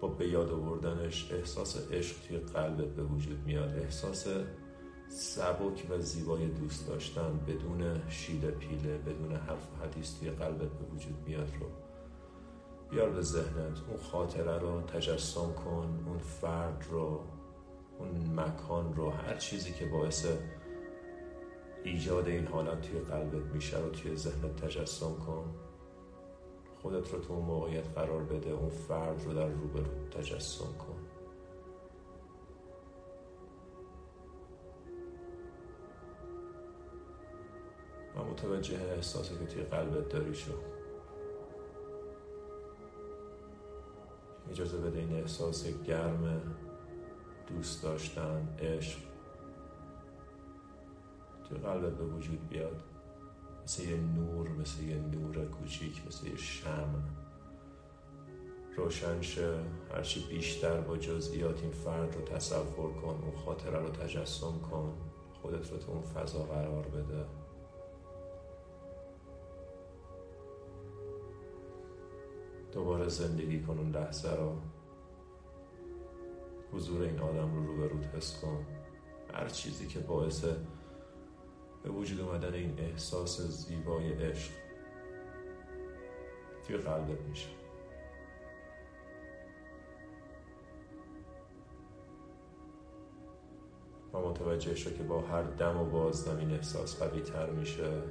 با 0.00 0.08
به 0.08 0.28
یاد 0.28 0.50
آوردنش 0.50 1.32
احساس 1.32 1.90
عشق 1.90 2.16
توی 2.28 2.38
قلبت 2.38 2.88
به 2.94 3.02
وجود 3.02 3.46
میاد 3.46 3.78
احساس 3.78 4.26
سبک 5.14 5.86
و 5.90 5.98
زیبای 5.98 6.46
دوست 6.46 6.88
داشتن 6.88 7.40
بدون 7.46 8.08
شیله 8.08 8.50
پیله 8.50 8.98
بدون 8.98 9.32
حرف 9.32 9.68
و 9.72 9.84
حدیث 9.84 10.18
توی 10.18 10.30
قلبت 10.30 10.70
به 10.70 10.94
وجود 10.94 11.14
میاد 11.26 11.52
رو 11.60 11.66
بیار 12.90 13.10
به 13.10 13.22
ذهنت. 13.22 13.78
اون 13.88 14.00
خاطره 14.12 14.58
رو 14.58 14.82
تجسم 14.82 15.52
کن 15.52 16.04
اون 16.06 16.18
فرد 16.18 16.86
رو 16.90 17.20
اون 17.98 18.40
مکان 18.40 18.94
رو 18.94 19.10
هر 19.10 19.36
چیزی 19.36 19.72
که 19.72 19.86
باعث 19.86 20.26
ایجاد 21.84 22.28
این 22.28 22.46
حالت 22.46 22.80
توی 22.80 23.00
قلبت 23.00 23.54
میشه 23.54 23.78
رو 23.78 23.90
توی 23.90 24.16
ذهنت 24.16 24.64
تجسم 24.64 25.14
کن. 25.26 25.54
خودت 26.82 27.12
رو 27.12 27.18
تو 27.18 27.32
اون 27.32 27.44
موقعیت 27.44 27.88
قرار 27.94 28.22
بده 28.22 28.50
اون 28.50 28.70
فرد 28.70 29.24
رو 29.24 29.34
در 29.34 29.48
روبرو 29.48 30.08
تجسم 30.10 30.64
کن. 30.78 31.01
متوجه 38.22 38.80
احساسی 38.82 39.34
که 39.38 39.46
توی 39.46 39.62
قلبت 39.62 40.08
داری 40.08 40.34
شو. 40.34 40.52
اجازه 44.50 44.78
بده 44.78 44.98
این 44.98 45.12
احساس 45.12 45.66
گرم 45.66 46.42
دوست 47.46 47.82
داشتن 47.82 48.56
عشق 48.58 48.98
توی 51.48 51.58
قلبت 51.58 51.92
به 51.92 52.04
وجود 52.04 52.48
بیاد. 52.48 52.82
مثل 53.64 53.82
یه 53.82 53.96
نور 53.96 54.48
مثل 54.48 54.82
یه 54.82 54.96
نور 54.96 55.44
کوچیک 55.44 56.06
مثل 56.06 56.26
یه 56.26 56.36
شم 56.36 57.02
روشن 58.76 59.20
شه 59.20 59.58
هرچی 59.94 60.26
بیشتر 60.30 60.80
با 60.80 60.96
جزئیات 60.96 61.62
این 61.62 61.72
فرد 61.72 62.14
رو 62.16 62.22
تصور 62.22 62.92
کن 62.92 63.22
اون 63.22 63.36
خاطره 63.44 63.78
رو 63.78 63.88
تجسم 63.88 64.60
کن 64.70 64.92
خودت 65.42 65.70
رو 65.70 65.78
تو 65.78 65.92
اون 65.92 66.02
فضا 66.02 66.38
قرار 66.38 66.82
بده. 66.82 67.24
دوباره 72.72 73.08
زندگی 73.08 73.60
کن 73.60 73.78
اون 73.78 73.90
لحظه 73.90 74.36
رو. 74.36 74.56
حضور 76.72 77.02
این 77.02 77.18
آدم 77.18 77.54
رو 77.54 77.66
روبروت 77.66 78.06
حس 78.06 78.40
کن. 78.40 78.66
هر 79.34 79.48
چیزی 79.48 79.86
که 79.86 79.98
باعث 79.98 80.44
به 81.82 81.90
وجود 81.90 82.20
اومدن 82.20 82.54
این 82.54 82.80
احساس 82.80 83.40
زیبای 83.40 84.12
عشق 84.12 84.52
توی 86.66 86.76
قلبت 86.76 87.20
میشه. 87.20 87.48
و 94.12 94.18
متوجه 94.18 94.74
شو 94.74 94.90
که 94.90 95.02
با 95.02 95.20
هر 95.20 95.42
دم 95.42 95.80
و 95.80 95.84
بازدم 95.84 96.38
این 96.38 96.50
احساس 96.50 97.02
قوی 97.02 97.20
تر 97.20 97.50
میشه. 97.50 98.02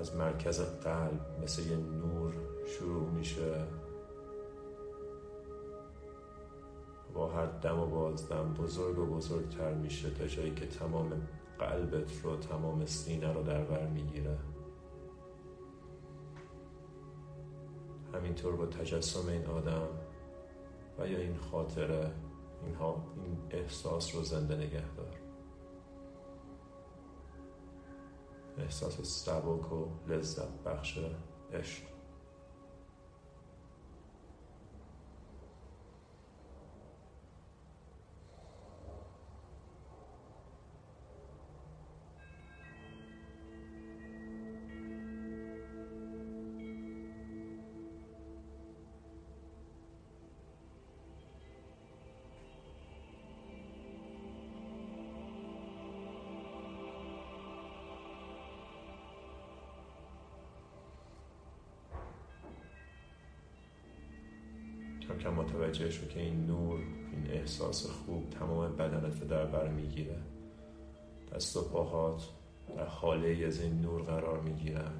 از 0.00 0.16
مرکز 0.16 0.60
قلب 0.60 1.42
مثل 1.42 1.62
یه 1.62 1.76
نور 1.76 2.34
شروع 2.66 3.10
میشه. 3.10 3.64
با 7.14 7.28
هر 7.28 7.46
دم 7.46 7.78
و 7.78 7.86
بازدم 7.86 8.54
بزرگ 8.54 8.98
و 8.98 9.06
بزرگتر 9.06 9.74
میشه 9.74 10.10
تا 10.10 10.26
جایی 10.26 10.54
که 10.54 10.66
تمام 10.66 11.28
قلبت 11.58 12.22
رو 12.22 12.36
تمام 12.36 12.86
سینه 12.86 13.32
رو 13.32 13.42
در 13.42 13.64
بر 13.64 13.86
می‌گیره. 13.86 14.38
همینطور 18.14 18.56
با 18.56 18.66
تجسم 18.66 19.28
این 19.28 19.46
آدم 19.46 19.88
و 20.98 21.08
یا 21.08 21.18
این 21.18 21.36
خاطره 21.36 22.10
اینها 22.66 23.04
این 23.24 23.38
احساس 23.50 24.14
رو 24.14 24.22
زنده 24.22 24.56
نگه 24.56 24.94
دار 24.96 25.29
احساس 28.64 29.00
سبک 29.00 29.72
و 29.72 29.86
لذت 30.08 30.48
بخش 30.66 30.98
عشق. 31.52 31.99
متوجه 65.80 65.90
شو 65.90 66.06
که 66.06 66.20
این 66.20 66.46
نور 66.46 66.78
این 67.12 67.30
احساس 67.30 67.86
خوب 67.86 68.30
تمام 68.30 68.76
بدنت 68.76 69.20
رو 69.20 69.28
در 69.28 69.44
بر 69.44 69.68
می‌گیره. 69.68 70.16
دست 71.34 71.56
و 71.56 71.62
پاهات 71.62 72.22
در 72.76 72.86
حاله 72.86 73.46
از 73.46 73.60
این 73.60 73.80
نور 73.80 74.02
قرار 74.02 74.40
می‌گیرن 74.40 74.92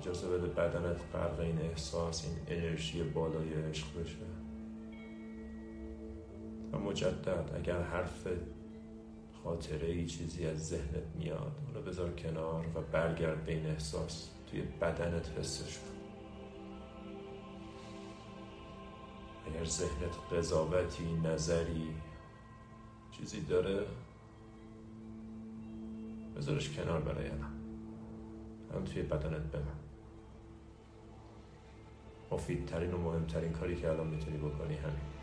اجازه 0.00 0.28
بده 0.28 0.46
بدنت 0.46 1.00
غرق 1.12 1.40
این 1.40 1.58
احساس 1.58 2.26
این 2.26 2.58
انرژی 2.58 3.02
بالای 3.02 3.52
عشق 3.52 4.00
بشه. 4.00 4.16
و 6.72 6.78
مجدد 6.78 7.50
اگر 7.54 7.82
حرف 7.82 8.26
خاطره 9.44 9.88
ای 9.88 10.06
چیزی 10.06 10.46
از 10.46 10.68
ذهنت 10.68 11.16
میاد 11.18 11.52
اونو 11.66 11.86
بذار 11.86 12.10
کنار 12.10 12.66
و 12.74 12.80
برگرد 12.92 13.44
به 13.44 13.52
این 13.52 13.66
احساس. 13.66 14.30
توی 14.54 14.62
بدنت 14.62 15.38
حسش 15.38 15.78
کن 15.78 15.94
اگر 19.46 19.64
ذهنت 19.64 20.32
قضاوتی 20.32 21.12
نظری 21.12 21.94
چیزی 23.10 23.40
داره 23.40 23.86
بذارش 26.36 26.70
کنار 26.70 27.00
برای 27.00 27.28
الان. 27.28 27.52
هم 28.74 28.84
توی 28.84 29.02
بدنت 29.02 29.42
بمن 29.42 29.78
مفیدترین 32.30 32.94
و 32.94 32.98
مهمترین 32.98 33.52
کاری 33.52 33.76
که 33.76 33.90
الان 33.90 34.06
می‌تونی 34.06 34.36
بکنی 34.36 34.74
همین. 34.74 35.13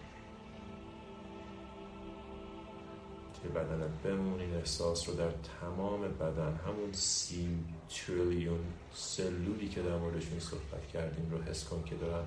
توی 3.42 3.52
بدنت 3.52 3.92
بمون 4.04 4.40
این 4.40 4.56
احساس 4.56 5.10
رو 5.10 5.16
در 5.16 5.32
تمام 5.62 6.02
بدن 6.02 6.60
همون 6.68 6.94
سی 6.94 7.58
تریلیون 7.90 8.60
سلولی 8.94 9.70
که 9.70 9.82
در 9.82 9.98
موردشون 9.98 10.40
صحبت 10.40 10.88
کردیم 10.94 11.32
رو 11.32 11.42
حس 11.42 11.66
کن 11.66 11.84
که 11.86 11.96
دارن 11.96 12.24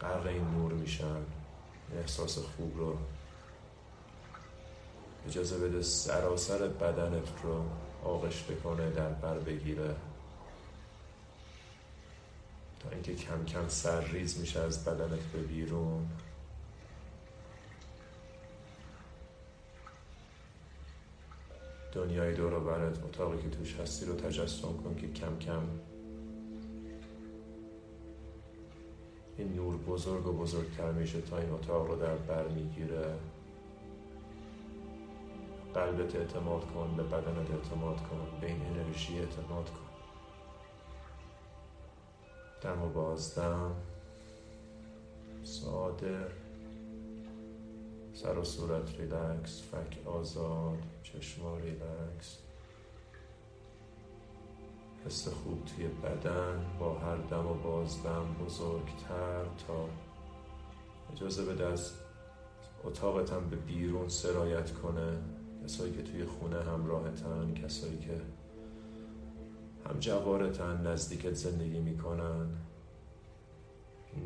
غرق 0.00 0.26
این 0.26 0.44
نور 0.44 0.72
میشن 0.72 1.16
احساس 1.98 2.38
خوب 2.38 2.76
رو. 2.76 2.98
اجازه 5.28 5.58
بده 5.58 5.82
سراسر 5.82 6.68
بدنت 6.68 7.28
رو 7.42 7.64
آغشته 8.04 8.54
کنه 8.54 8.90
در 8.90 9.08
بر 9.08 9.38
بگیره. 9.38 9.94
تا 12.80 12.90
اینکه 12.90 13.14
کم 13.14 13.44
کم 13.44 13.68
سرریز 13.68 14.38
میشه 14.38 14.60
از 14.60 14.84
بدنت 14.84 15.20
به 15.32 15.38
بیرون. 15.38 16.08
دنیای 21.94 22.34
دور 22.34 22.60
برت 22.60 23.04
اتاقی 23.04 23.42
که 23.42 23.48
توش 23.48 23.80
هستی 23.80 24.06
رو 24.06 24.14
تجسم 24.14 24.76
کن 24.84 24.96
که 25.00 25.12
کم 25.12 25.38
کم 25.38 25.62
این 29.38 29.54
نور 29.54 29.76
بزرگ 29.76 30.26
و 30.26 30.32
بزرگتر 30.32 30.92
میشه 30.92 31.20
تا 31.20 31.38
این 31.38 31.50
اتاق 31.50 31.86
رو 31.86 31.96
در 31.96 32.16
بر 32.16 32.48
می‌گیره. 32.48 33.14
قلبت 35.74 36.16
اعتماد 36.16 36.64
کن 36.64 36.96
به 36.96 37.02
بدنت 37.02 37.50
اعتماد 37.50 37.96
کن 37.96 38.40
به 38.40 38.46
این 38.46 38.60
انرژی 38.66 39.18
اعتماد 39.18 39.70
کن. 39.70 39.84
دم 42.62 42.82
و 42.82 42.88
بازدم. 42.88 43.76
ساده 45.44 46.26
سر 48.14 48.38
و 48.38 48.44
صورت 48.44 49.00
ریلکس 49.00 49.62
فک 49.62 50.06
آزاد 50.06 50.78
چشما 51.02 51.56
ریلکس. 51.56 52.38
حس 55.06 55.28
خوب 55.28 55.64
توی 55.64 55.88
بدن 55.88 56.64
با 56.78 56.98
هر 56.98 57.16
دم 57.16 57.46
و 57.46 57.54
بازدم 57.54 58.36
بزرگتر 58.44 59.44
تا 59.66 59.88
اجازه 61.12 61.44
بده 61.44 61.66
از 61.66 61.92
اتاقتم 62.84 63.48
به 63.50 63.56
بیرون 63.56 64.08
سرایت 64.08 64.72
کنه. 64.72 65.18
کسایی 65.64 65.92
که 65.92 66.02
توی 66.02 66.24
خونه 66.24 66.62
همراهتن 66.62 67.54
کسایی 67.54 67.98
که 67.98 68.20
هم 69.88 69.98
جوارتن 69.98 70.86
نزدیکت 70.86 71.34
زندگی 71.34 71.78
می‌کنن. 71.78 72.46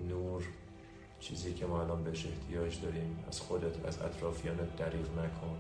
نور 0.09 0.45
چیزی 1.21 1.55
که 1.55 1.67
ما 1.67 1.83
الان 1.83 2.05
بهش 2.05 2.27
احتیاج 2.27 2.81
داریم 2.81 3.25
از 3.29 3.41
خودت 3.41 3.87
از 3.87 4.03
اطرافیانت 4.03 4.77
دریغ 4.77 5.19
نکن. 5.19 5.59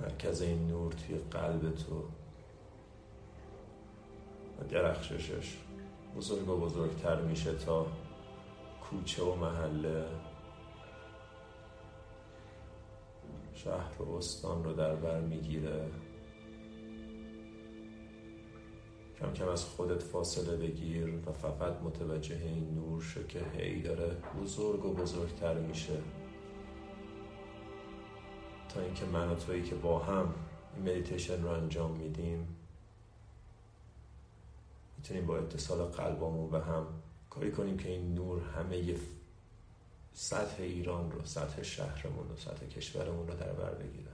مرکز 0.00 0.42
این 0.42 0.66
نور 0.66 0.92
توی 0.92 1.16
قلب 1.16 1.74
تو 1.74 2.04
درخششش 4.70 5.56
بزرگ 6.16 6.48
و 6.48 6.56
بزرگتر 6.56 7.20
میشه 7.20 7.54
تا 7.54 7.86
کوچه 8.80 9.22
و 9.22 9.34
محله. 9.34 10.04
شهر 13.66 14.02
و 14.02 14.16
استان 14.16 14.64
رو 14.64 14.72
در 14.72 14.94
بر 14.94 15.20
می‌گیره. 15.20 15.90
کم 19.20 19.32
کم 19.32 19.48
از 19.48 19.64
خودت 19.64 20.02
فاصله 20.02 20.56
بگیر 20.56 21.14
و 21.26 21.32
فقط 21.32 21.82
متوجه 21.82 22.36
این 22.36 22.74
نور 22.74 23.02
شو 23.02 23.26
که 23.26 23.40
هی 23.56 23.82
داره 23.82 24.16
بزرگ 24.42 24.84
و 24.84 24.94
بزرگتر 24.94 25.54
میشه. 25.54 25.98
تا 28.68 28.80
اینکه 28.80 29.04
من 29.04 29.28
و 29.30 29.34
تویی 29.34 29.62
که 29.62 29.74
با 29.74 29.98
هم 29.98 30.34
این 30.74 30.82
مدیتیشن 30.82 31.42
رو 31.42 31.48
انجام 31.48 31.90
میدیم 31.90 32.56
می‌تونیم 34.96 35.26
با 35.26 35.38
اتصال 35.38 35.84
قلبمون 35.84 36.50
به 36.50 36.60
هم 36.60 36.86
کاری 37.30 37.52
کنیم 37.52 37.76
که 37.76 37.88
این 37.88 38.14
نور 38.14 38.42
همه 38.42 38.76
سطح 40.18 40.62
ایران 40.62 41.10
رو 41.10 41.24
سطح 41.24 41.62
شهرمون 41.62 42.28
رو 42.28 42.36
سطح 42.36 42.66
کشورمون 42.66 43.28
رو 43.28 43.34
در 43.34 43.52
بر 43.52 43.74
بگیره 43.74 44.10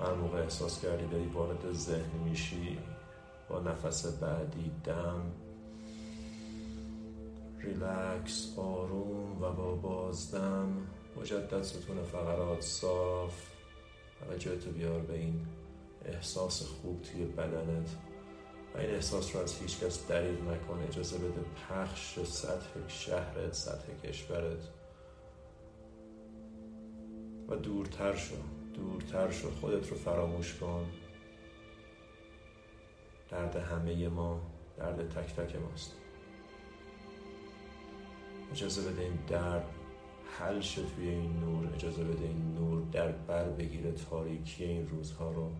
هر 0.00 0.14
موقع 0.14 0.38
احساس 0.38 0.80
کردی 0.80 1.06
داری 1.06 1.26
وارد 1.26 1.72
ذهن 1.72 2.18
میشی 2.24 2.78
با 3.50 3.60
نفس 3.60 4.06
بعدی 4.06 4.70
دم. 4.84 5.32
ریلکس 7.58 8.54
آروم 8.56 9.42
و 9.42 9.52
با 9.52 9.74
بازدم. 9.74 10.86
مجدد 11.20 11.62
ستون 11.62 12.02
فقرات 12.02 12.60
صاف. 12.60 13.50
توجه 14.20 14.56
تو 14.56 14.70
بیار 14.70 15.00
به 15.00 15.14
این 15.14 15.46
احساس 16.04 16.62
خوب 16.62 17.02
توی 17.02 17.24
بدنت. 17.24 17.88
و 18.74 18.78
این 18.78 18.90
احساس 18.90 19.36
رو 19.36 19.42
از 19.42 19.54
هیچ 19.54 19.80
کس 19.80 20.06
دریغ 20.06 20.40
نکن 20.40 20.82
اجازه 20.88 21.18
بده 21.18 21.44
پخش 21.68 22.18
سطح 22.20 22.88
شهرت 22.88 23.54
سطح 23.54 23.92
کشورت. 24.04 24.68
و 27.48 27.56
دورتر 27.56 28.16
شو 28.16 28.36
دورتر 28.74 29.30
شو. 29.30 29.50
خودت 29.50 29.90
رو 29.90 29.96
فراموش 29.96 30.54
کن. 30.54 30.86
درد 33.30 33.56
همه 33.56 34.08
ما 34.08 34.40
درد 34.76 35.08
تک 35.08 35.36
تک 35.36 35.56
ماست. 35.56 35.94
اجازه 38.52 38.90
بده 38.90 39.02
این 39.02 39.18
درد 39.28 39.64
حل 40.38 40.60
شد 40.60 40.86
توی 40.96 41.08
این 41.08 41.40
نور 41.40 41.74
اجازه 41.74 42.04
بده 42.04 42.24
این 42.24 42.54
نور 42.54 42.82
در 42.92 43.12
بر 43.12 43.48
بگیره 43.48 43.92
تاریکی 43.92 44.64
این 44.64 44.88
روزها 44.88 45.30
رو. 45.30 45.50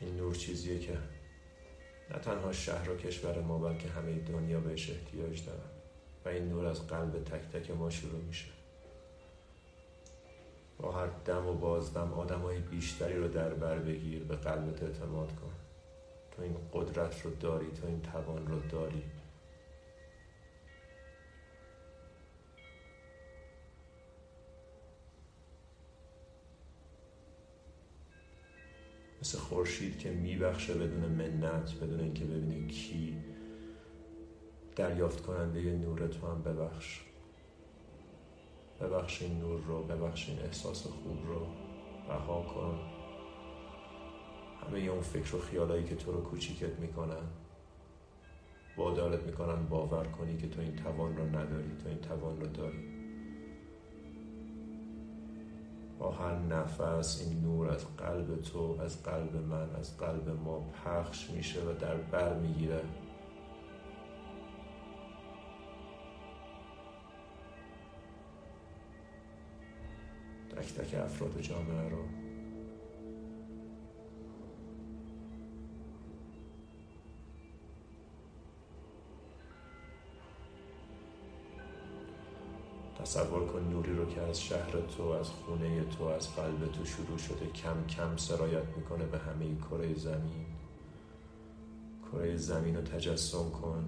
این 0.00 0.16
نور 0.16 0.34
چیزیه 0.34 0.78
که 0.78 0.98
نه 2.10 2.18
تنها 2.18 2.52
شهر 2.52 2.90
و 2.90 2.96
کشور 2.96 3.40
ما 3.40 3.58
بلکه 3.58 3.88
همه 3.88 4.18
دنیا 4.18 4.60
بهش 4.60 4.90
احتیاج 4.90 5.44
دارن. 5.44 5.70
و 6.24 6.28
این 6.28 6.48
نور 6.48 6.66
از 6.66 6.86
قلب 6.86 7.24
تک 7.24 7.58
تک 7.58 7.70
ما 7.70 7.90
شروع 7.90 8.20
میشه. 8.20 8.55
با 10.78 10.92
هر 10.92 11.06
دم 11.24 11.46
و 11.46 11.54
بازدم 11.54 12.12
آدمای 12.12 12.58
بیشتری 12.58 13.16
رو 13.16 13.28
در 13.28 13.54
بر 13.54 13.78
بگیر 13.78 14.24
به 14.24 14.36
قلبت 14.36 14.82
اعتماد 14.82 15.28
کن. 15.28 15.52
تو 16.30 16.42
این 16.42 16.56
قدرت 16.72 17.22
رو 17.24 17.30
داری 17.30 17.70
تو 17.70 17.86
این 17.86 18.02
توان 18.02 18.46
رو 18.46 18.60
داری. 18.68 19.02
مثل 29.20 29.38
خورشید 29.38 29.98
که 29.98 30.10
میبخشه 30.10 30.74
بدون 30.74 31.12
منت 31.12 31.74
بدون 31.74 32.00
اینکه 32.00 32.24
ببینی 32.24 32.66
کی 32.66 33.16
دریافت 34.76 35.20
کننده 35.20 35.60
نور 35.60 36.06
تو 36.06 36.26
هم 36.26 36.42
ببخش. 36.42 37.00
ببخش 38.80 39.22
این 39.22 39.38
نور 39.38 39.60
رو 39.60 39.82
ببخش 39.82 40.28
این 40.28 40.38
احساس 40.38 40.86
خوب 40.86 41.26
رو. 41.26 41.46
رها 42.08 42.42
کن. 42.42 42.78
همه 44.66 44.78
اون 44.78 45.00
فکر 45.00 45.36
و 45.36 45.40
خیالایی 45.40 45.84
که 45.84 45.96
تو 45.96 46.12
رو 46.12 46.20
کوچیکت 46.20 46.78
می‌کنن 46.78 47.22
وادارت 48.76 49.22
می‌کنن 49.22 49.66
باور 49.66 50.04
کنی 50.04 50.36
که 50.36 50.48
تو 50.48 50.60
این 50.60 50.76
توان 50.76 51.16
رو 51.16 51.24
نداری 51.24 51.70
تو 51.82 51.88
این 51.88 51.98
توان 51.98 52.40
رو 52.40 52.46
داری. 52.46 52.96
با 55.98 56.10
هر 56.10 56.38
نفس 56.38 57.26
این 57.26 57.40
نور 57.40 57.68
از 57.68 57.96
قلب 57.96 58.42
تو 58.42 58.76
از 58.80 59.02
قلب 59.02 59.36
من 59.36 59.70
از 59.74 59.98
قلب 59.98 60.28
ما 60.28 60.60
پخش 60.60 61.30
میشه 61.30 61.60
و 61.60 61.72
در 61.80 61.96
بر 61.96 62.34
می‌گیره. 62.38 62.80
تک 70.66 70.74
تک 70.74 70.94
افراد 70.94 71.40
جامعه 71.40 71.88
رو. 71.88 71.98
تصور 82.98 83.46
کن 83.46 83.68
نوری 83.70 83.94
رو 83.94 84.06
که 84.06 84.20
از 84.20 84.42
شهر 84.42 84.70
تو 84.70 85.02
از 85.02 85.28
خونه 85.28 85.84
تو 85.84 86.04
از 86.04 86.36
قلب 86.36 86.72
تو 86.72 86.84
شروع 86.84 87.18
شده 87.18 87.46
کم 87.46 87.86
کم 87.86 88.16
سرایت 88.16 88.76
می‌کنه 88.76 89.04
به 89.04 89.18
همه 89.18 89.56
کره 89.70 89.94
زمین. 89.94 90.46
کره 92.12 92.36
زمین 92.36 92.76
رو 92.76 92.82
تجسم 92.82 93.50
کن. 93.50 93.84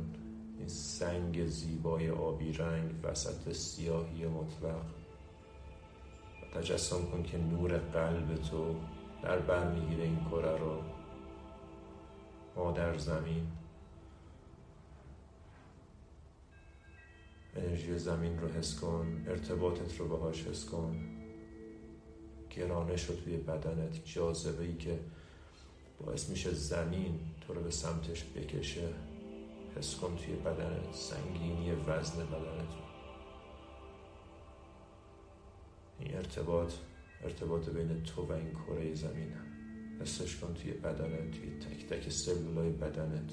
این 0.58 0.68
سنگ 0.68 1.46
زیبای 1.46 2.10
آبی 2.10 2.52
رنگ 2.52 2.90
وسط 3.02 3.52
سیاهی 3.52 4.26
مطلق. 4.26 4.97
تجسم 6.54 7.04
کن 7.04 7.22
که 7.22 7.38
نور 7.38 7.78
قلب 7.78 8.34
تو 8.34 8.76
در 9.22 9.38
بر 9.38 9.70
می‌گیره 9.72 10.04
این 10.04 10.24
کره 10.30 10.58
رو. 10.58 10.82
مادر 12.56 12.98
زمین. 12.98 13.46
انرژی 17.56 17.98
زمین 17.98 18.40
رو 18.40 18.48
حس 18.48 18.80
کن 18.80 19.24
ارتباطت 19.28 19.98
رو 19.98 20.08
باهاش 20.08 20.46
حس 20.46 20.64
کن. 20.64 20.96
گرانش 22.50 23.04
رو 23.04 23.16
توی 23.16 23.36
بدنت 23.36 24.04
جاذبه 24.04 24.64
ای 24.64 24.76
که 24.76 24.98
باعث 26.00 26.30
میشه 26.30 26.54
زمین 26.54 27.20
تو 27.46 27.54
رو 27.54 27.62
به 27.62 27.70
سمتش 27.70 28.24
بکشه. 28.24 28.88
حس 29.76 29.96
کن 29.96 30.16
توی 30.16 30.34
بدنت 30.34 30.94
سنگینی 30.94 31.72
وزن 31.72 32.26
بدنت. 32.26 32.87
این 35.98 36.16
ارتباط 36.16 36.72
ارتباط 37.24 37.68
بین 37.68 38.02
تو 38.02 38.22
و 38.22 38.32
این 38.32 38.52
کره 38.52 38.94
زمین 38.94 39.32
هم 39.32 39.48
حسش 40.00 40.36
کن 40.36 40.54
توی 40.54 40.72
بدنت 40.72 41.30
توی 41.30 41.50
تک 41.50 41.86
تک 41.86 42.10
سلولای 42.10 42.70
بدنت. 42.70 43.30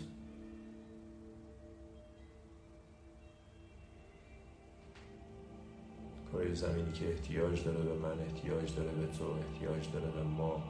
کره 6.32 6.54
زمینی 6.54 6.92
که 6.92 7.10
احتیاج 7.10 7.64
داره 7.64 7.84
به 7.84 7.94
من 7.94 8.20
احتیاج 8.20 8.76
داره 8.76 8.92
به 8.92 9.08
تو 9.08 9.26
احتیاج 9.26 9.92
داره 9.92 10.12
به 10.12 10.24
ما. 10.24 10.64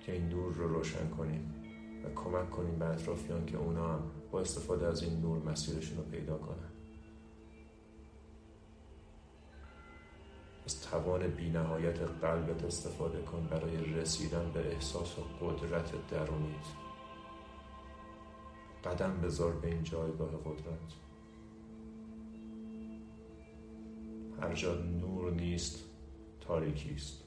که 0.00 0.12
این 0.12 0.28
نور 0.28 0.54
رو 0.54 0.68
روشن 0.68 1.08
کنیم 1.08 1.54
و 2.04 2.10
کمک 2.14 2.50
کنیم 2.50 2.78
به 2.78 2.84
اطرافیان 2.84 3.46
که 3.46 3.56
اونا 3.56 3.92
هم 3.92 4.10
با 4.30 4.40
استفاده 4.40 4.86
از 4.86 5.02
این 5.02 5.20
نور 5.20 5.38
مسیرشون 5.38 5.96
رو 5.96 6.04
پیدا 6.04 6.38
کنن. 6.38 6.69
از 10.70 10.82
توان 10.82 11.26
بینهایت 11.26 12.00
قلبت 12.00 12.64
استفاده 12.64 13.22
کن 13.22 13.46
برای 13.46 13.76
رسیدن 13.76 14.50
به 14.54 14.72
احساس 14.74 15.18
و 15.18 15.22
قدرت 15.22 16.08
درونیت. 16.08 16.66
قدم 18.84 19.20
بذار 19.20 19.52
به 19.52 19.68
این 19.68 19.82
جایگاه 19.82 20.30
قدرت. 20.30 20.92
هر 24.40 24.54
جا 24.54 24.74
نور 24.74 25.32
نیست 25.32 25.84
تاریکی 26.40 26.94
است. 26.94 27.22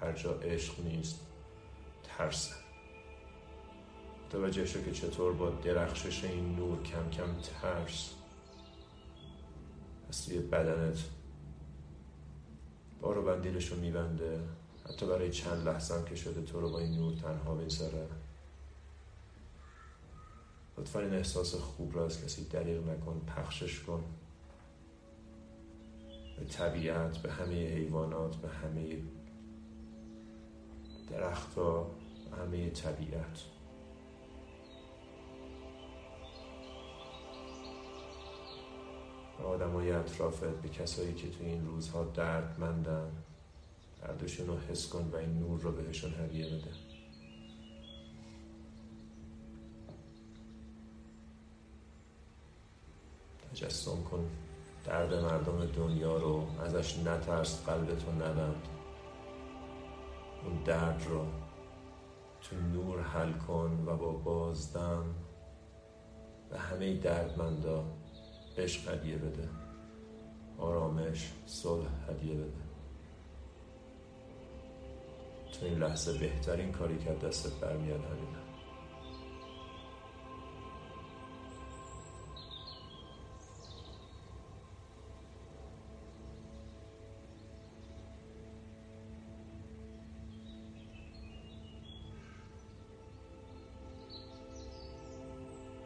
هر 0.00 0.12
جا 0.12 0.32
عشق 0.32 0.84
نیست 0.84 1.26
ترسه 2.02 2.54
متوجه 4.26 4.66
شو 4.66 4.82
که 4.82 4.92
چطور 4.92 5.32
با 5.32 5.50
درخشش 5.50 6.24
این 6.24 6.56
نور 6.56 6.82
کم 6.82 7.10
کم 7.10 7.34
ترس. 7.62 8.14
از 10.08 10.26
توی 10.26 10.38
بدنت 10.38 11.19
بارو 13.00 13.22
رو 13.72 13.76
میبنده. 13.76 14.40
حتی 14.88 15.06
برای 15.06 15.30
چند 15.30 15.68
لحظه 15.68 15.94
هم 15.94 16.04
که 16.04 16.14
شده 16.14 16.42
تو 16.42 16.60
رو 16.60 16.70
با 16.70 16.78
این 16.78 16.94
نور 16.94 17.14
تنها 17.14 17.54
می‌ذاره 17.54 18.06
لطفا 20.78 21.00
این 21.00 21.14
احساس 21.14 21.54
خوب 21.54 21.96
را 21.96 22.04
از 22.04 22.24
کسی 22.24 22.44
دریغ 22.44 22.88
نکن 22.88 23.20
پخشش 23.36 23.80
کن. 23.80 24.04
به 26.38 26.44
طبیعت 26.44 27.18
به 27.18 27.32
همه 27.32 27.68
حیوانات 27.74 28.36
به 28.36 28.48
همه 28.48 28.98
درختها 31.10 31.90
همه 32.38 32.70
طبیعت. 32.70 33.40
به 39.40 39.46
آدم 39.46 39.70
های 39.70 39.92
اطرافت 39.92 40.44
به 40.44 40.68
کسایی 40.68 41.14
که 41.14 41.30
تو 41.30 41.44
این 41.44 41.66
روزها 41.66 42.04
دردمندن 42.04 43.10
دردشون 44.02 44.46
رو 44.46 44.58
حس 44.58 44.88
کن 44.88 45.10
و 45.12 45.16
این 45.16 45.38
نور 45.38 45.60
رو 45.60 45.72
بهشون 45.72 46.14
هدیه 46.14 46.46
بده. 46.46 46.70
تجسم 53.52 54.02
کن. 54.02 54.30
درد 54.84 55.14
مردم 55.14 55.66
دنیا 55.66 56.16
رو 56.16 56.46
ازش 56.60 56.98
نترس 56.98 57.64
قلبتو 57.64 58.12
نبند. 58.12 58.68
اون 60.44 60.62
درد 60.64 61.06
رو 61.08 61.26
تو 62.40 62.56
نور 62.56 63.02
حل 63.02 63.32
کن 63.32 63.84
و 63.86 63.96
با 63.96 64.12
بازدم 64.12 65.04
به 66.50 66.58
همه 66.58 66.96
دردمندا 66.96 67.99
عشق 68.58 68.94
هدیه 68.94 69.16
بده. 69.16 69.48
آرامش 70.58 71.32
صلح 71.46 71.88
هدیه 72.08 72.34
بده. 72.34 72.70
تو 75.52 75.66
این 75.66 75.78
لحظه 75.78 76.18
بهترین 76.18 76.72
کاری 76.72 76.98
که 76.98 77.10
دستت 77.26 77.60
برمیاد 77.60 78.00
همینه. 78.04 78.40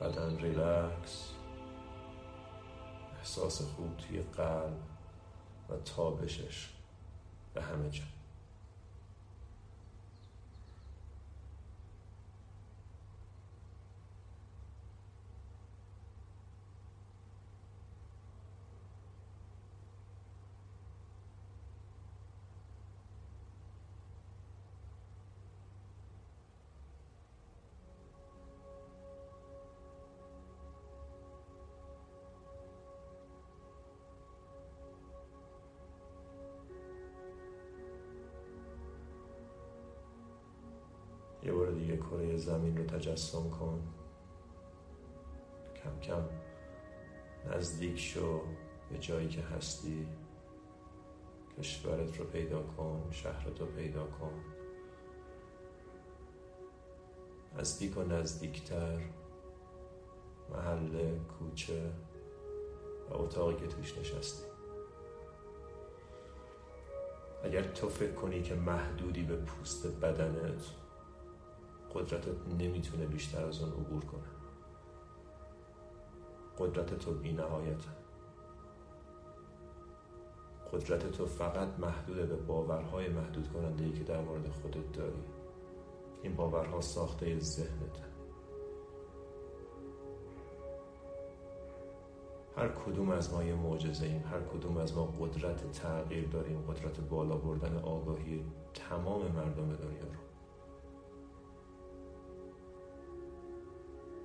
بدن 0.00 0.38
ریلکس. 0.38 1.33
احساس 3.44 3.68
خوب 3.68 3.96
توی 3.96 4.20
قلب 4.20 4.76
و 5.70 5.76
تابشش 5.76 6.68
به 7.54 7.62
همه 7.62 7.90
جا. 7.90 8.13
دیگه 41.74 41.96
کره 41.96 42.36
زمین 42.36 42.76
رو 42.76 42.84
تجسم 42.84 43.50
کن. 43.50 43.82
کم 45.84 46.00
کم 46.00 46.22
نزدیک 47.50 47.98
شو 47.98 48.40
به 48.90 48.98
جایی 48.98 49.28
که 49.28 49.40
هستی. 49.40 50.08
کشورت 51.58 52.18
رو 52.18 52.24
پیدا 52.24 52.62
کن 52.62 53.08
شهرت 53.10 53.60
رو 53.60 53.66
پیدا 53.66 54.06
کن. 54.06 54.32
نزدیک 57.58 57.98
و 57.98 58.02
نزدیکتر 58.02 59.00
محله 60.50 61.20
کوچه 61.38 61.90
و 63.10 63.14
اتاقی 63.14 63.54
که 63.54 63.66
توش 63.66 63.98
نشستی. 63.98 64.44
اگر 67.44 67.62
تو 67.62 67.88
فکر 67.88 68.12
کنی 68.12 68.42
که 68.42 68.54
محدودی 68.54 69.22
به 69.22 69.36
پوست 69.36 70.00
بدنت 70.00 70.62
قدرتت 71.94 72.48
نمی‌تونه 72.58 73.06
بیشتر 73.06 73.44
از 73.44 73.60
اون 73.60 73.72
عبور 73.72 74.04
کنه. 74.04 74.22
قدرت 76.58 76.98
تو 76.98 77.14
بی 77.14 77.32
نهایته 77.32 77.88
قدرت 80.72 81.10
تو 81.10 81.26
فقط 81.26 81.68
محدود 81.78 82.16
به 82.16 82.36
باورهای 82.36 83.08
محدود 83.08 83.48
کننده 83.52 83.84
ای 83.84 83.92
که 83.92 84.04
در 84.04 84.20
مورد 84.20 84.48
خودت 84.48 84.92
داری. 84.92 85.24
این 86.22 86.36
باورها 86.36 86.80
ساخته 86.80 87.38
ذهنته 87.38 88.04
هر 92.56 92.68
کدوم 92.68 93.10
از 93.10 93.32
ما 93.32 93.44
یه 93.44 93.54
معجزه 93.54 94.06
ایم 94.06 94.24
هر 94.30 94.40
کدوم 94.40 94.76
از 94.76 94.96
ما 94.96 95.04
قدرت 95.20 95.72
تغییر 95.72 96.28
داریم. 96.28 96.64
قدرت 96.68 97.00
بالا 97.00 97.36
بردن 97.36 97.76
آگاهی 97.76 98.44
تمام 98.74 99.22
مردم 99.22 99.76
دنیا 99.76 100.04
رو. 100.04 100.33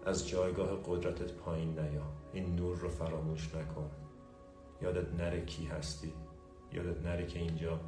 از 0.10 0.28
جایگاه 0.28 0.80
قدرتت 0.86 1.34
پایین 1.34 1.80
نیا. 1.80 2.04
این 2.34 2.56
نور 2.56 2.78
رو 2.78 2.90
فراموش 2.90 3.56
نکن. 3.56 3.92
یادت 4.82 5.14
نره 5.14 5.46
کی 5.46 5.66
هستی. 5.66 6.14
یادت 6.74 7.02
نره 7.02 7.26
که 7.26 7.40
اینجا 7.40 7.80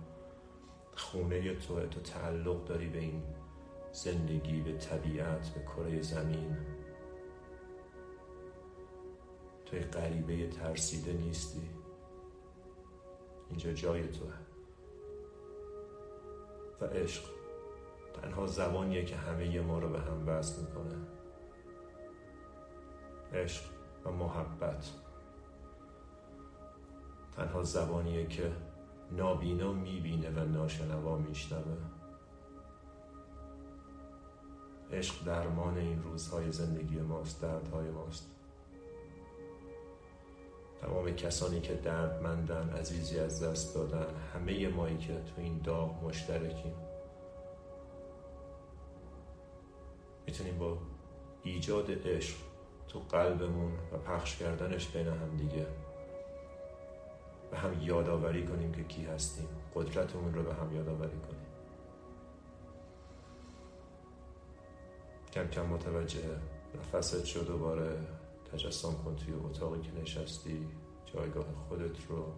خونه 0.96 1.56
توه 1.56 1.88
تو 1.88 2.00
تعلق 2.02 2.66
داری 2.66 2.90
به 2.90 3.00
این 3.00 3.24
زندگی 3.92 4.62
به 4.62 4.74
طبیعت 4.74 5.50
به 5.50 5.62
کره 5.62 6.02
زمین. 6.02 6.58
توی 9.66 9.80
غریبه 9.80 10.48
ترسیده 10.48 11.14
نیستی. 11.14 11.70
اینجا 13.50 13.74
جای 13.74 14.08
توه. 14.08 14.34
و 16.82 16.86
عشق 16.86 17.24
تنها 18.14 18.48
زبانیه 18.48 19.06
که 19.06 19.16
همه 19.16 19.62
ما 19.62 19.80
رو 19.80 19.90
به 19.90 20.00
هم 20.00 20.28
وصل 20.28 20.62
می‌کنه. 20.62 21.21
عشق 23.34 23.63
و 24.06 24.12
محبت. 24.12 24.91
تنها 27.36 27.63
زبانیه 27.63 28.26
که 28.26 28.52
نابینا 29.12 29.74
می‌بینه 29.74 30.30
و 30.30 30.46
ناشنوا 30.46 31.17
میشنوه. 31.17 31.78
عشق 34.91 35.26
درمان 35.26 35.77
این 35.77 36.04
روزهای 36.04 36.52
زندگی 36.52 37.00
ماست 37.00 37.42
دردهای 37.42 37.90
ماست. 37.90 38.32
تمام 40.82 41.12
کسانی 41.12 41.62
که 41.62 41.73
دردمندن 41.73 42.69
عزیزی 42.69 43.19
از 43.19 43.44
دست 43.44 43.75
دادن 43.75 44.15
همه 44.34 44.67
مایی 44.67 44.98
که 44.98 45.13
تو 45.13 45.42
این 45.42 45.62
داغ 45.63 46.04
مشترکیم. 46.04 46.73
می‌تونیم 50.27 50.58
با 50.58 50.77
ایجاد 51.44 52.08
عشق 52.08 52.50
تو 52.92 53.00
قلبمون 53.00 53.73
و 53.94 53.98
پخش 53.98 54.37
کردنش 54.37 54.87
بین 54.87 55.08
هم 55.08 55.37
دیگه. 55.37 55.67
به 57.52 57.58
هم 57.58 57.81
یادآوری 57.81 58.48
کنیم 58.48 58.71
که 58.71 58.83
کی 58.83 59.06
هستیم. 59.06 59.48
قدرتمون 59.75 60.33
رو 60.33 60.44
به 60.44 60.54
هم 60.54 60.75
یادآوری 60.75 61.19
کنیم. 61.19 61.46
کم 65.33 65.48
کم 65.48 65.65
متوجه 65.65 66.19
نفست 66.79 67.25
شد 67.25 67.48
دوباره. 67.48 67.98
تجسم 68.54 68.94
کن 68.94 69.15
توی 69.15 69.33
اتاقی 69.33 69.81
که 69.81 70.02
نشستی. 70.02 70.67
جایگاه 71.06 71.46
خودت 71.69 72.06
رو. 72.10 72.33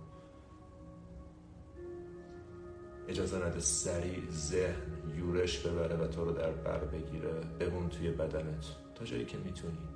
اجازه 3.07 3.45
نده 3.45 3.59
سریع 3.59 4.29
ذهن 4.29 5.13
یورش 5.17 5.59
ببره 5.59 5.95
و 5.95 6.07
تو 6.07 6.25
رو 6.25 6.31
در 6.31 6.51
بر 6.51 6.77
بگیره. 6.77 7.31
بمون 7.59 7.89
توی 7.89 8.11
بدنت. 8.11 8.65
تا 8.95 9.05
جایی 9.05 9.25
که 9.25 9.37
می‌تونی. 9.37 9.92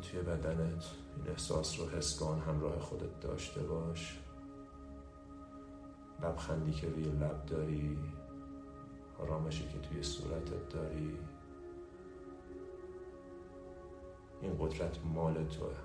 توی 0.00 0.20
بدنت 0.20 0.84
این 1.16 1.28
احساس 1.28 1.80
رو 1.80 1.88
حس 1.88 2.18
کن 2.18 2.42
همراه 2.46 2.78
خودت 2.78 3.20
داشته 3.20 3.62
باش. 3.62 4.20
لبخندی 6.22 6.72
که 6.72 6.88
روی 6.88 7.04
لب 7.04 7.46
داری 7.46 7.98
آرامشی 9.18 9.68
که 9.68 9.78
توی 9.78 10.02
صورتت 10.02 10.68
داری. 10.68 11.18
این 14.40 14.56
قدرت 14.58 14.98
مال 15.04 15.46
توه. 15.46 15.76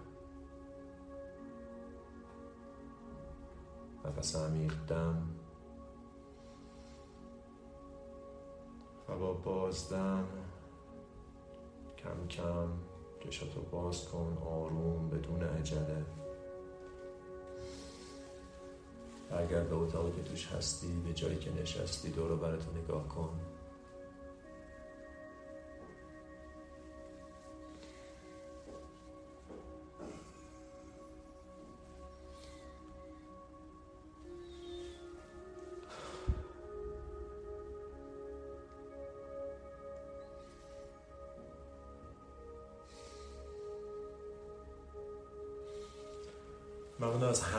نفس 4.05 4.35
عمیق 4.35 4.73
دم. 4.87 5.27
و 9.09 9.17
با 9.17 9.33
بازدم 9.33 10.27
کم 11.97 12.27
کم. 12.27 12.84
چشاتو 13.29 13.61
باز 13.61 14.05
کن 14.09 14.37
آروم 14.45 15.09
بدون 15.09 15.43
عجله. 15.43 16.05
اگر 19.31 19.63
به 19.63 19.75
اتاقی 19.75 20.11
که 20.11 20.29
توش 20.29 20.47
هستی 20.47 20.87
به 20.87 21.13
جایی 21.13 21.37
که 21.37 21.61
نشستی 21.61 22.09
دور 22.09 22.35
براتو 22.35 22.71
نگاه 22.71 23.07
کن. 23.07 23.39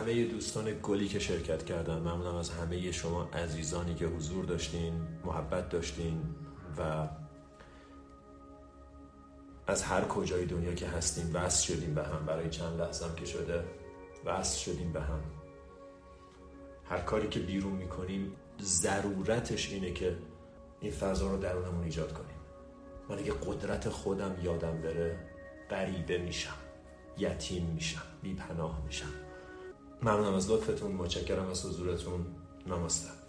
همه 0.06 0.24
دوستان 0.24 0.80
گلی 0.82 1.08
که 1.08 1.18
شرکت 1.18 1.64
کردن 1.64 1.98
ممنونم 1.98 2.34
از 2.34 2.50
همه 2.50 2.92
شما 2.92 3.24
عزیزانی 3.24 3.94
که 3.94 4.06
حضور 4.06 4.44
داشتین 4.44 4.92
محبت 5.24 5.68
داشتین 5.68 6.22
و 6.78 7.08
از 9.66 9.82
هر 9.82 10.04
کجای 10.04 10.44
دنیا 10.44 10.74
که 10.74 10.88
هستیم 10.88 11.30
وصل 11.34 11.74
شدیم 11.74 11.94
به 11.94 12.04
هم. 12.04 12.26
برای 12.26 12.50
چند 12.50 12.80
لحظه 12.80 13.04
که 13.16 13.24
شده 13.24 13.64
وصل 14.24 14.58
شدیم 14.58 14.92
به 14.92 15.00
هم. 15.00 15.20
هر 16.84 17.00
کاری 17.00 17.28
که 17.28 17.40
بیرون 17.40 17.72
می‌کنیم 17.72 18.32
ضرورتش 18.62 19.72
اینه 19.72 19.92
که 19.92 20.16
این 20.80 20.92
فضا 20.92 21.30
رو 21.30 21.38
درونمون 21.38 21.84
ایجاد 21.84 22.12
کنیم. 22.12 22.36
من 23.08 23.18
اگه 23.18 23.32
قدرت 23.32 23.88
خودم 23.88 24.36
یادم 24.42 24.80
بره 24.80 25.18
غریبه 25.70 26.18
میشم 26.18 26.56
یتیم 27.18 27.66
میشم 27.66 28.02
بیپناه 28.22 28.82
میشم. 28.86 29.25
ممنونم 30.02 30.34
از 30.34 30.50
لطفتون 30.50 30.92
متشکرم 30.92 31.48
از 31.48 31.66
حضورتون. 31.66 32.26
نماسته. 32.66 33.25